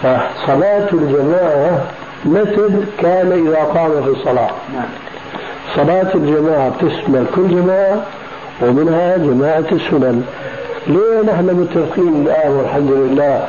فصلاة 0.02 0.88
الجماعة 0.92 1.80
مثل 2.24 2.84
كان 2.98 3.32
إذا 3.32 3.64
قام 3.64 4.02
في 4.02 4.10
الصلاة. 4.10 4.50
صلاة 5.76 6.14
الجماعة 6.14 6.72
تشمل 6.80 7.26
كل 7.34 7.48
جماعة 7.48 8.02
ومنها 8.62 9.16
جماعة 9.16 9.64
السنن. 9.72 10.24
ليه 10.86 11.32
نحن 11.32 11.44
متفقين 11.44 12.26
الآن 12.26 12.50
والحمد 12.52 12.90
لله 12.90 13.46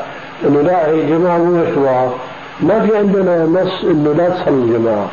أنه 0.48 0.62
لا 0.62 0.90
هي 0.90 1.06
جماعة 1.06 1.38
مشروعة؟ 1.38 2.14
ما 2.62 2.80
في 2.80 2.98
عندنا 2.98 3.46
نص 3.46 3.84
أنه 3.84 4.14
لا 4.14 4.30
تصلي 4.30 4.50
الجماعة. 4.50 5.08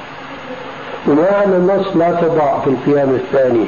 وما 1.08 1.28
عندنا 1.42 1.74
نص 1.74 1.96
لا 1.96 2.10
تضع 2.10 2.58
في 2.60 2.70
القيام 2.70 3.10
الثاني. 3.10 3.64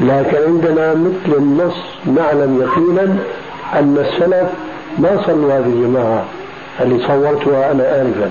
لكن 0.00 0.36
عندنا 0.46 0.94
مثل 0.94 1.36
النص 1.36 1.76
نعلم 2.06 2.60
يقينا 2.62 3.16
أن 3.78 3.98
السلف 3.98 4.50
ما 4.98 5.22
صلوا 5.26 5.52
هذه 5.52 5.66
الجماعة. 5.66 6.24
اللي 6.80 7.06
صورتها 7.06 7.72
أنا 7.72 8.00
آنفا. 8.00 8.30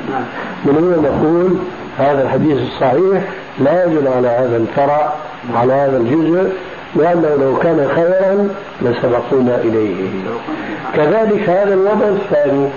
من 0.66 0.76
هنا 0.78 1.10
نقول 1.10 1.58
هذا 1.98 2.24
الحديث 2.24 2.58
الصحيح 2.62 3.24
لا 3.60 3.86
يدل 3.86 4.08
على 4.08 4.28
هذا 4.28 4.58
الفرع 4.58 5.14
على 5.56 5.74
هذا 5.74 5.98
الجزء 5.98 6.52
لأنه 6.96 7.36
لو 7.42 7.58
كان 7.58 7.88
خيرا 7.96 8.48
لسبقونا 8.82 9.62
إليه. 9.62 9.96
كذلك 10.96 11.50
هذا 11.50 11.74
الوضع 11.74 12.08
الثاني 12.08 12.70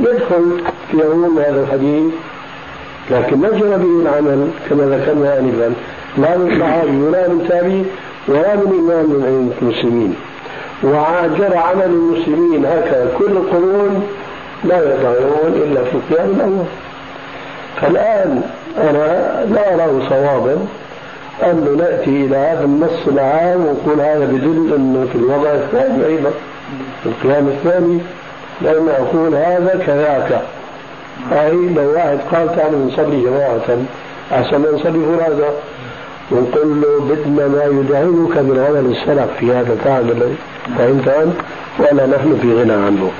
يدخل 0.00 0.60
في 0.90 1.02
عموم 1.02 1.38
هذا 1.38 1.60
الحديث 1.60 2.12
لكن 3.10 3.40
جرى 3.40 3.76
به 3.78 4.02
العمل 4.02 4.48
كما 4.70 4.84
ذكرنا 4.84 5.38
آنفا. 5.38 5.74
لا 6.18 6.36
من 6.36 6.60
صحابي 6.60 7.02
ولا 7.02 7.28
من 7.28 7.46
تابعي 7.48 7.84
ولا 8.28 8.54
من 8.56 8.66
إمام 8.66 9.06
من 9.10 9.50
المسلمين. 9.62 10.14
وجرى 10.82 11.56
عمل 11.56 11.84
المسلمين 11.84 12.66
هكذا 12.66 13.14
كل 13.18 13.24
القرون 13.24 14.06
لا 14.64 14.78
يضعون 14.78 15.52
إلا 15.52 15.84
في 15.84 15.94
القيام 15.94 16.30
الأول. 16.30 16.64
فالآن 17.80 18.42
أنا 18.78 19.44
لا 19.50 19.74
أراه 19.74 20.08
صوابا 20.08 20.56
أن 21.42 21.76
نأتي 21.78 22.10
إلى 22.10 22.36
هذا 22.36 22.64
النص 22.64 23.08
العام 23.08 23.66
ونقول 23.66 24.00
هذا 24.00 24.24
بدل 24.24 24.74
أنه 24.76 25.06
في 25.12 25.18
الوضع 25.18 25.50
الثاني 25.50 26.06
أيضا 26.06 26.30
في 27.02 27.08
القيام 27.08 27.48
الثاني 27.48 27.98
لأن 28.62 28.88
أقول 28.88 29.34
هذا 29.34 29.82
كذاك. 29.86 30.42
أي 31.32 31.74
لو 31.74 31.92
واحد 31.92 32.18
قال 32.32 32.56
تعالوا 32.56 32.86
نصلي 32.86 33.22
جماعة 33.22 33.84
أحسن 34.32 34.58
ما 34.58 34.70
نصلي 34.70 35.16
فرادى 35.18 35.50
ونقول 36.30 36.82
له 36.82 37.00
بدنا 37.00 37.48
ما 37.48 37.64
يدعمك 37.64 38.36
من 38.38 38.64
عمل 38.68 38.96
السلف 38.96 39.30
في 39.38 39.52
هذا 39.52 39.72
الفعل 39.72 40.10
الذي 40.10 40.36
فهمت 40.78 41.08
أنت؟ 41.08 41.36
ولا 41.78 42.06
نحن 42.06 42.38
في 42.42 42.54
غنى 42.54 42.72
عنه. 42.72 43.10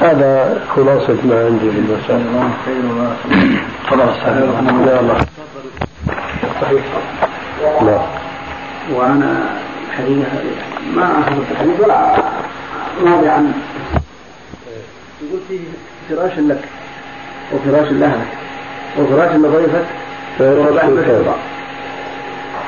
هذا 0.00 0.60
خلاصة 0.76 1.16
ما 1.24 1.44
عندي 1.46 1.68
بالمسألة 1.70 2.16
الله 2.16 2.50
خير 2.66 2.74
تفضل 5.18 5.70
صحيح 6.60 6.84
لا. 7.82 8.00
وأنا 8.94 9.44
حقيقه 9.92 10.26
ما 10.94 11.20
اخذت 11.20 11.50
الحديث 11.50 11.80
ولا 11.80 12.16
ما 13.04 13.18
ادري 13.18 13.28
عن 13.28 13.52
يقول 15.22 15.40
فيه 15.48 15.60
فراش 16.08 16.38
لك 16.38 16.64
وفراش 17.54 17.92
لأهلك 17.92 18.28
وفراش 18.98 19.34
لضيفك 19.36 19.84
ورباح 20.40 20.84
الشيطان 20.84 21.34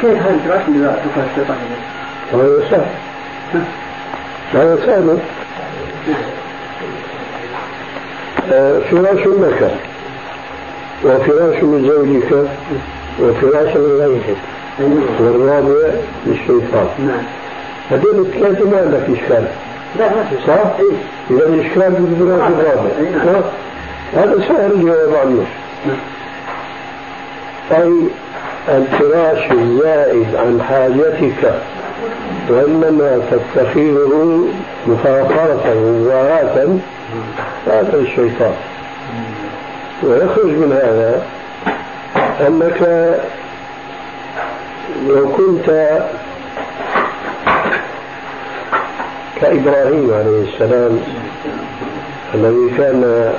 كيف 0.01 0.23
هذا 0.23 0.35
الفراش 0.35 0.69
اللي 0.69 0.87
ذكر 0.87 1.27
الشيطان؟ 1.33 1.57
هذا 2.33 2.71
سهل 2.71 2.87
هذا 4.55 4.77
سهل 4.87 5.19
فراش 8.91 9.27
لك 9.27 9.71
وفراش 11.05 11.63
لزوجك 11.63 12.49
وفراش 13.21 13.77
لغيرك 13.77 14.37
والرابع 15.21 15.95
للشيطان. 16.27 16.87
نعم. 16.99 17.23
هذول 17.91 18.27
الثلاثة 18.27 18.71
ما 18.71 18.79
عندك 18.79 19.19
إشكال. 19.19 19.45
لا 19.99 20.09
ما 20.09 20.25
في. 20.25 20.37
صح؟ 20.47 20.53
إيه. 20.53 20.97
إذا 21.31 21.47
الإشكال 21.47 21.93
في 21.93 21.99
الفراش 21.99 22.51
الرابع. 22.51 22.91
أي 22.99 23.11
نعم. 23.11 23.29
ها؟ 23.29 23.43
هذا 24.15 24.45
سهل 24.49 24.73
الجواب 24.73 25.15
عنه 25.15 25.45
أي 27.73 27.93
الفراش 28.69 29.53
الزائد 29.53 30.37
عن 30.37 30.63
حاجتك 30.63 31.55
وإنما 32.49 33.21
تتخذه 33.31 34.45
مفاخرة 34.87 35.75
ومباراة 35.77 36.79
هذا 37.67 37.97
الشيطان. 37.97 38.55
ويخرج 40.03 40.47
من 40.51 40.73
هذا 40.73 41.23
أنك 42.47 42.81
لو 45.09 45.29
كنت 45.33 45.99
كإبراهيم 49.41 50.15
عليه 50.15 50.45
السلام 50.53 50.99
الذي 52.35 52.77
كان 52.79 53.33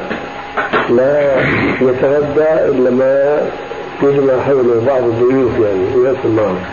لا 0.89 1.35
يتغدى 1.81 2.53
إلا 2.69 2.89
ما 2.89 3.41
يجمع 4.03 4.33
حوله 4.47 4.81
بعض 4.87 5.03
الضيوف 5.03 5.51
يعني 5.59 5.95
ويأكل 5.95 6.29
معهم 6.29 6.63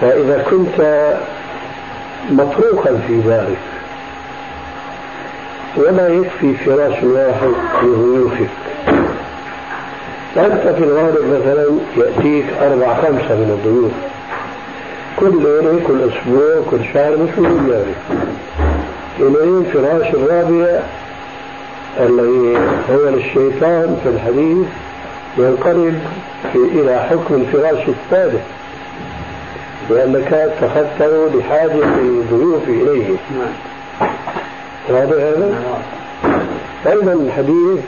فإذا 0.00 0.44
كنت 0.50 1.06
مطروقا 2.30 3.00
في 3.06 3.20
ذلك 3.20 3.58
ولا 5.76 6.08
يكفي 6.08 6.54
فراش 6.54 7.02
واحد 7.02 7.50
لضيوفك 7.82 8.48
أنت 10.36 10.74
في 10.76 10.84
الغالب 10.84 11.40
مثلا 11.40 11.66
يأتيك 11.96 12.44
أربع 12.62 12.94
خمسة 12.94 13.34
من 13.34 13.50
الضيوف. 13.58 13.92
كل 15.16 15.42
ليلة 15.42 15.80
كل 15.86 16.00
أسبوع 16.00 16.62
كل 16.70 16.84
شهر 16.94 17.16
مش 17.16 17.38
مهم 17.38 17.70
يعني 17.72 17.94
إليه 19.20 19.64
فراش 19.72 20.14
الرابع 20.14 20.80
الذي 22.00 22.56
هو 22.90 23.08
للشيطان 23.08 23.96
في 24.02 24.08
الحديث 24.08 24.66
ينقلب 25.38 26.00
إلى 26.54 26.98
حكم 27.10 27.34
الفراش 27.34 27.88
الثالث. 27.88 28.42
لأنك 29.90 30.32
اتخذته 30.32 31.38
لحاجة 31.38 31.84
الضيوف 31.98 32.68
إليه. 32.68 33.08
نعم. 33.08 34.08
واضح 34.88 35.12
هذا؟ 35.12 35.54
أيضا 36.86 37.12
الحديث 37.12 37.80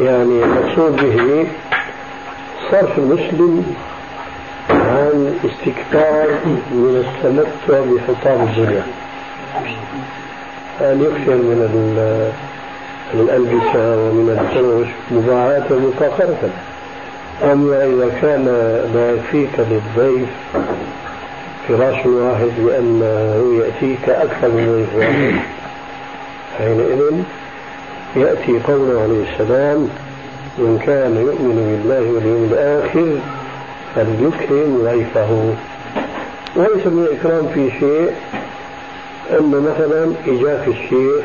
يعني 0.00 0.42
المقصود 0.44 0.96
به 0.96 1.46
صرف 2.70 2.98
المسلم 2.98 3.74
عن 4.70 5.34
استكثار 5.44 6.26
من 6.70 7.04
التمتع 7.06 7.80
بحطام 7.80 8.42
الدنيا 8.42 8.82
أن 10.80 11.00
يكثر 11.02 11.34
من 11.34 11.60
ال- 11.74 12.32
الألبسة 13.20 13.96
ومن 13.98 14.30
الفرش 14.40 14.88
مباعاة 15.10 15.64
ومفاخرة 15.70 16.50
أما 17.52 17.84
إذا 17.84 18.08
كان 18.22 18.44
لا 18.94 19.12
يكفيك 19.12 19.50
للضيف 19.58 20.28
فراش 21.68 22.06
واحد 22.06 22.50
لأنه 22.66 23.58
يأتيك 23.64 24.08
أكثر 24.08 24.48
من 24.48 24.86
ضيف 24.92 24.96
واحد. 24.98 25.34
حينئذ 26.58 27.22
يأتي 28.16 28.58
قوله 28.66 29.00
عليه 29.02 29.22
السلام 29.32 29.88
من 30.58 30.78
كان 30.86 31.16
يؤمن 31.16 31.56
بالله 31.70 32.12
واليوم 32.12 32.48
الآخر 32.52 33.18
فليكرم 33.94 34.82
ضيفه. 34.84 35.54
وليس 36.56 36.86
من 36.86 37.06
الإكرام 37.10 37.48
في 37.54 37.70
شيء 37.80 38.10
أن 39.30 39.50
مثلا 39.50 40.12
إجاك 40.26 40.68
الشيخ 40.68 41.24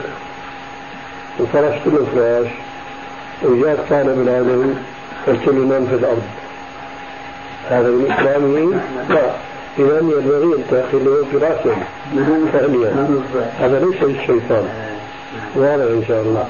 وفرشت 1.39 1.87
له 1.87 2.05
فراش 2.15 2.47
وجاك 3.43 3.77
طالب 3.89 4.27
العلم 4.27 4.75
قلت 5.27 5.47
له 5.47 5.53
نام 5.53 5.85
في 5.85 5.95
الأرض. 5.95 6.23
هذا 7.69 7.87
من 7.89 8.11
إكرامه؟ 8.11 8.81
لا. 9.09 9.31
إذا 9.79 9.99
ينبغي 9.99 10.55
أن 10.57 10.63
تأخذ 10.71 10.97
له 11.03 11.25
فراشا 11.31 11.75
ثانيا 12.51 13.21
هذا 13.59 13.79
ليس 13.79 14.03
للشيطان. 14.03 14.67
واضح 15.55 15.83
إن 15.83 16.03
شاء 16.07 16.21
الله 16.21 16.47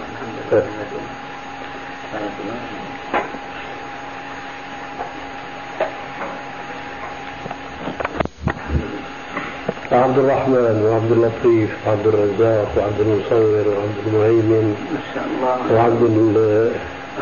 عبد 9.91 10.17
الرحمن 10.17 10.82
وعبد 10.86 11.11
اللطيف 11.11 11.69
وعبد 11.88 12.07
الرزاق 12.07 12.67
وعبد 12.77 12.99
المصور 12.99 13.65
وعبد 13.67 13.97
المهيمن 14.07 14.75
ما 14.93 14.99
شاء 15.13 15.25
الله 15.25 15.73
وعبد 15.73 16.01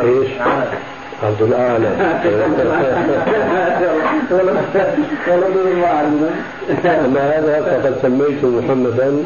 إيش؟ 0.03 0.29
عبد 1.23 1.41
الاعلى. 1.41 1.87
اما 7.05 7.21
هذا 7.37 7.61
فقد 7.61 7.95
سميت 8.01 8.43
محمدا 8.43 9.23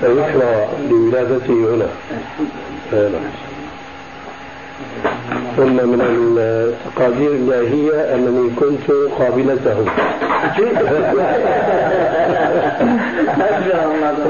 فيشرع 0.00 0.66
لولادته 0.90 1.74
هنا 1.74 1.88
نعم. 5.58 5.66
ثم 5.66 5.88
من 5.88 6.00
التقادير 6.38 7.30
الإلهية 7.30 8.14
أنني 8.14 8.50
كنت 8.50 8.90
قابلته 9.18 9.84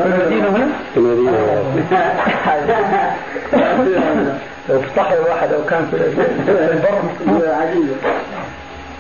المدينة 0.07 0.49
هنا؟ 0.49 0.69
في 0.95 1.01
المدينة 1.01 1.39
افتحوا 4.71 5.19
واحد 5.29 5.53
لو 5.53 5.65
كان 5.71 5.87
في 5.91 5.97
البر 6.73 7.01
عجيبة 7.49 7.95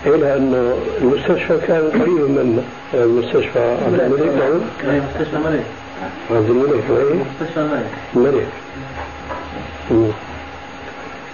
إلى 0.06 0.36
أن 0.36 0.72
المستشفى 1.00 1.58
كان 1.66 1.90
قريب 1.90 2.30
منا 2.30 2.62
المستشفى 2.94 3.58
عبد 3.86 4.00
الملك 4.00 4.32
نعم 4.84 5.00
مستشفى 5.14 5.36
ملك 5.36 5.64
عبد 6.30 6.50
الملك 6.50 6.82
إيه؟ 6.90 7.14
مستشفى 7.40 7.60
ملك 7.60 7.86
الملك 8.16 8.46
مم. 9.90 10.10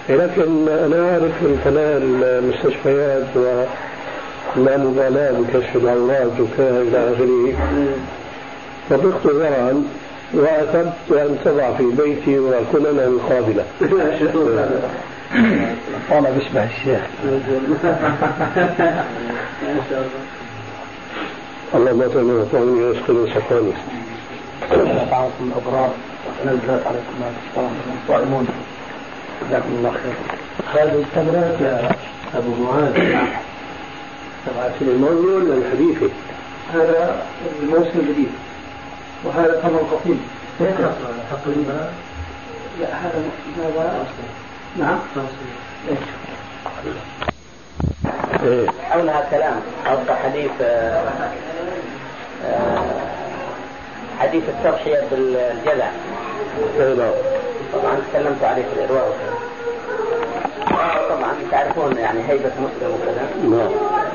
لكن 0.09 0.67
أنا 0.67 1.11
أعرف 1.11 1.41
من 1.41 1.61
خلال 1.63 2.23
المستشفيات 2.23 3.27
ولا 3.35 4.77
مبالاة 4.77 5.31
بكشف 5.31 5.75
العورات 5.75 6.39
وكذا 6.39 6.81
إلى 6.81 7.13
آخره. 7.13 7.53
طبقت 8.89 9.35
زرعا 9.35 9.83
وأثبت 10.33 11.11
أن 11.11 11.37
تضع 11.45 11.73
في 11.77 11.83
بيتي 11.83 12.39
وأكون 12.39 12.85
أنا 12.85 13.05
القابلة. 13.05 13.65
والله 16.11 16.29
بيشبه 16.29 16.63
الشيخ. 16.63 17.01
ما 17.23 17.39
الله 21.75 21.91
اللهم 21.91 22.01
اطعمني 22.01 22.31
واطعمني 22.31 22.83
واسقني 22.83 23.33
سقاني 23.33 23.73
طعامكم 25.11 25.51
الأبرار 25.51 25.91
نزل 26.45 26.69
عليكم 26.69 27.13
ما 27.19 27.31
تشترون 27.41 27.71
صائمون 28.07 28.47
جزاكم 29.49 29.69
الله 29.69 29.91
خير 29.91 30.83
هذه 30.83 30.99
التمرات 31.01 31.61
يا 31.61 31.89
أبو 32.37 32.63
معاذ. 32.63 32.93
تبعت 34.45 34.71
الموضوع 34.81 35.33
ولا 35.33 35.53
الحديثي؟ 35.53 36.09
هذا 36.73 37.23
الموسم 37.61 37.99
الجديد. 37.99 38.31
وهذا 39.23 39.61
ثمن 39.61 39.77
قصيم 39.91 40.27
تقريبا؟ 41.31 41.91
لا 42.79 42.87
هذا 42.87 43.23
هذا 43.57 44.05
نعم. 44.77 44.99
إيه. 48.43 48.67
حولها 48.89 49.27
كلام. 49.31 49.61
أصبح 49.85 50.23
حديث 50.23 50.51
آه، 50.61 51.03
آه، 52.45 52.85
حديث 54.19 54.43
التضحية 54.49 55.03
بالجزع 55.11 55.89
اي 56.79 56.95
نعم. 56.95 57.11
طبعا 57.73 57.97
تكلمت 58.13 58.43
عليه 58.43 58.63
في 58.63 58.73
الإرواء 58.73 59.15
تعرفون 61.51 61.97
يعني 61.97 62.19
هيبة 62.27 62.51
مسلم 62.59 62.91
وكذا. 62.93 63.29
نعم. 63.43 63.71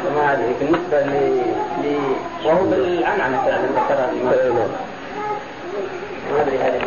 وما 0.07 0.33
أدري 0.33 0.55
بالنسبة 0.61 1.01
ل 1.01 1.41
ل 1.83 1.99
وهو 2.45 2.65
بالعنعنة 2.65 3.37
فعلا 3.37 3.63
ذكرها 3.63 4.11
الإمام 4.13 4.33
اي 4.33 4.49
نعم. 4.49 4.69
ما 6.33 6.43
أدري 6.43 6.59
هذه 6.59 6.81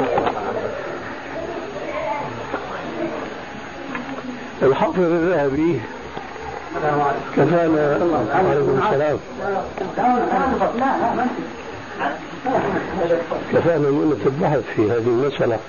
الحافظ 4.64 5.00
الذهبي 5.00 5.80
كفانا. 7.36 8.00
عليكم 8.34 8.82
السلام. 8.84 9.18
كفانا 13.54 13.90
مؤنة 13.90 14.18
البحث 14.26 14.64
في 14.76 14.92
هذه 14.92 15.08
المسألة. 15.08 15.60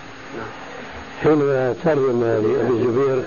حينما 1.22 1.74
ترجم 1.84 2.24
لأبي 2.24 2.84
زبير 2.84 3.24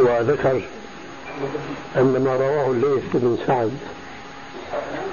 وذكر 0.00 0.60
أن 1.96 2.22
ما 2.24 2.36
رواه 2.36 2.70
الليث 2.70 3.02
بن 3.14 3.38
سعد 3.46 3.70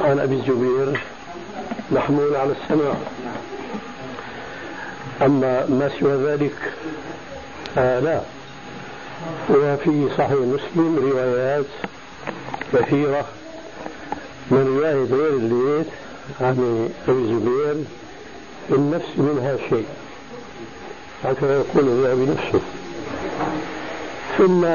عن 0.02 0.20
أبي 0.20 0.36
الزبير 0.36 1.00
محمول 1.92 2.36
على 2.36 2.52
السماع 2.62 2.94
أما 5.22 5.66
ما 5.66 5.90
سوى 6.00 6.14
ذلك 6.14 6.56
فلا 7.76 8.22
وفي 9.50 10.08
صحيح 10.18 10.32
مسلم 10.32 11.10
روايات 11.12 11.66
كثيرة 12.74 13.26
من 14.52 14.68
رواية 14.78 15.22
غير 15.22 15.34
الليث 15.34 15.88
عن 16.42 16.90
أبي 17.08 17.18
الزبير 17.18 17.76
النفس 18.72 19.08
منها 19.18 19.58
شيء. 19.70 19.86
هكذا 21.24 21.56
يقول 21.56 21.88
الذهبي 21.88 22.26
نفسه 22.32 22.62
ثم 24.38 24.66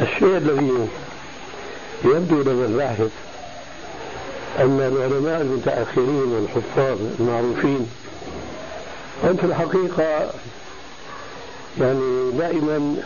الشيء 0.00 0.36
الذي 0.36 0.88
يبدو 2.04 2.40
لدى 2.40 2.50
الباحث 2.50 3.10
أن 4.58 4.80
العلماء 4.80 5.40
المتأخرين 5.40 6.32
والحفاظ 6.32 6.98
المعروفين 7.20 7.86
هم 9.24 9.36
في 9.36 9.44
الحقيقة 9.44 10.30
يعني 11.80 12.30
دائما 12.30 12.96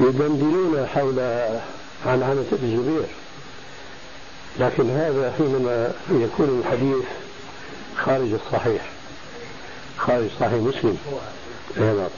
يدندنون 0.00 0.86
حول 0.94 1.20
عنعنة 2.06 2.44
ابن 2.52 2.64
الزبير. 2.64 3.06
لكن 4.60 4.90
هذا 4.90 5.34
حينما 5.38 5.92
يكون 6.10 6.62
الحديث 6.64 7.04
خارج 7.96 8.32
الصحيح 8.32 8.82
خارج 9.98 10.28
صحيح 10.40 10.52
مسلم. 10.52 10.98
نعم. 11.76 12.08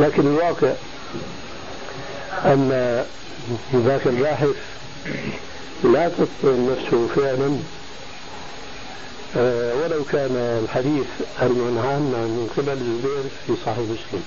لكن 0.00 0.26
الواقع 0.26 0.72
أن 2.44 3.04
ذاك 3.74 4.06
الباحث 4.06 4.56
لا 5.84 6.08
تطمئن 6.08 6.76
نفسه 6.76 7.08
فعلا 7.16 7.56
آه، 9.36 9.74
ولو 9.74 10.04
كان 10.04 10.36
الحديث 10.64 11.06
المنعان 11.42 12.00
من 12.00 12.50
قبل 12.56 12.72
الزبير 12.72 13.22
في 13.46 13.52
صحيح 13.66 13.78
مسلم. 13.78 14.22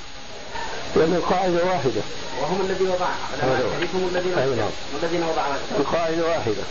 لأن 0.96 1.14
القاعدة 1.14 1.66
واحدة. 1.66 2.02
وهم 2.42 2.62
الذين 2.70 2.88
وضعها. 2.88 3.28
هم 3.94 4.10
الذين 5.04 5.24
وضعها. 5.24 5.58
القاعدة 5.80 6.28
واحدة. 6.28 6.64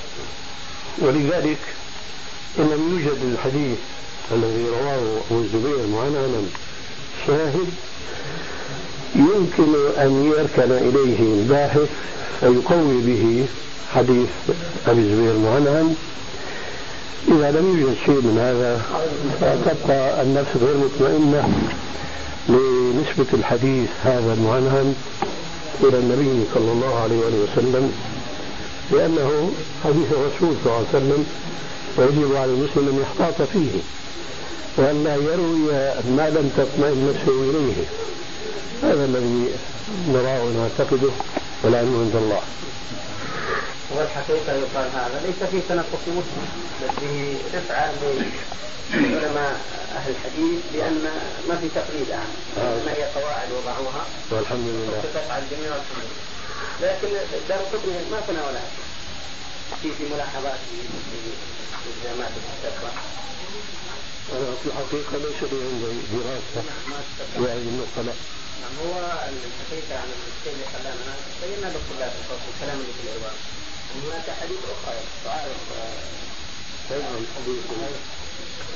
ولذلك 0.98 1.58
إن 2.58 2.64
لم 2.64 2.92
يوجد 2.92 3.22
الحديث 3.32 3.78
الذي 4.32 4.66
رواه 4.68 5.20
أبو 5.30 5.40
الزبير 5.40 5.86
معنعنا 5.86 6.42
شاهد 7.26 7.68
يمكن 9.16 9.74
أن 9.98 10.32
يركن 10.32 10.72
إليه 10.72 11.18
الباحث 11.20 11.88
فيقوي 12.40 13.00
به 13.06 13.46
حديث 13.94 14.28
أبي 14.88 15.00
الزبير 15.00 15.38
معنعن 15.38 15.94
إذا 17.28 17.50
لم 17.50 17.80
يوجد 17.80 17.96
شيء 18.06 18.14
من 18.14 18.38
هذا 18.38 18.82
فتبقى 19.40 20.22
النفس 20.22 20.50
غير 20.62 20.76
مطمئنة 20.76 21.48
لنسبة 22.48 23.38
الحديث 23.38 23.88
هذا 24.04 24.34
المعنعن 24.34 24.94
إلى 25.82 25.98
النبي 25.98 26.44
صلى 26.54 26.72
الله 26.72 26.94
عليه 27.00 27.18
وسلم 27.18 27.92
لأنه 28.92 29.52
حديث 29.84 30.06
الرسول 30.12 30.56
صلى 30.64 30.72
الله 30.72 30.86
عليه 30.88 30.98
وسلم 30.98 31.24
ويجب 31.98 32.36
على 32.36 32.50
المسلم 32.52 32.88
أن 32.88 33.02
يحتاط 33.02 33.48
فيه 33.52 33.80
وأن 34.76 35.04
لا 35.04 35.14
يروي 35.16 35.72
ما 36.16 36.30
لم 36.30 36.50
تطمئن 36.56 37.12
نفسه 37.14 37.50
إليه. 37.50 37.74
هذا 38.82 39.04
الذي 39.04 39.54
نراه 40.08 40.42
ونعتقده 40.44 41.12
والعلم 41.62 41.94
عند 42.04 42.16
الله. 42.16 42.42
والحقيقة 43.96 44.52
يقال 44.52 44.88
هذا 44.94 45.22
ليس 45.26 45.50
فيه 45.50 45.60
تنقص 45.68 46.02
مسلم 46.06 46.46
بل 46.80 46.88
فيه 47.00 47.58
رفعة 47.58 47.92
لعلماء 48.94 49.60
أهل 49.96 50.10
الحديث 50.10 50.60
لأن 50.74 51.04
ما 51.48 51.56
في 51.60 51.68
تقليد 51.74 52.10
عنه 52.10 52.34
إنما 52.56 52.92
هي 52.92 53.04
قواعد 53.04 53.48
وضعوها. 53.52 54.04
والحمد 54.30 54.66
لله. 54.66 55.02
على 55.30 55.42
الجميع 55.44 55.70
والحمد 55.70 56.04
لله. 56.04 56.22
لكن 56.82 57.08
دار 57.48 57.60
القطني 57.60 57.92
ما 58.10 58.20
تناولها. 58.28 58.68
في 59.82 59.88
في 59.98 60.04
ملاحظاته 60.14 60.72
في 61.10 61.88
التزامات 61.88 62.30
الفتوى. 62.40 62.90
أنا 64.32 64.54
في 64.62 64.66
الحقيقة 64.66 65.14
ليس 65.24 65.52
لي 65.52 65.58
عندي 65.68 65.98
دراسة 66.12 66.68
في 67.34 67.38
هذه 67.38 68.02
لا. 68.06 68.12
نعم 68.62 68.74
هو 68.88 69.00
الحقيقة 69.28 69.94
عن 70.00 70.08
الشيء 70.28 70.52
اللي 70.54 70.66
خلانا 70.74 71.14
بينا 71.42 71.66
للطلاب 71.72 72.12
في 72.28 72.48
الكلام 72.54 72.78
اللي 72.80 72.92
في 72.92 73.02
أن 73.94 74.00
هناك 74.06 74.26
حديث 74.40 74.58
أخرى 74.74 74.94
تعارض 75.24 75.56
حديث 77.36 77.64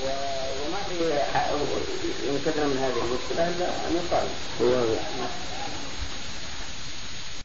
و- 0.05 0.49
وما 0.62 0.80
في 0.89 1.14
ح- 1.32 1.51
ينكدر 2.28 2.64
من 2.66 2.78
هذه 2.84 3.01
المشكلة. 3.05 3.49
إلا 3.49 3.66
أن 3.89 3.97
يقال 3.97 4.28
هو 4.61 4.97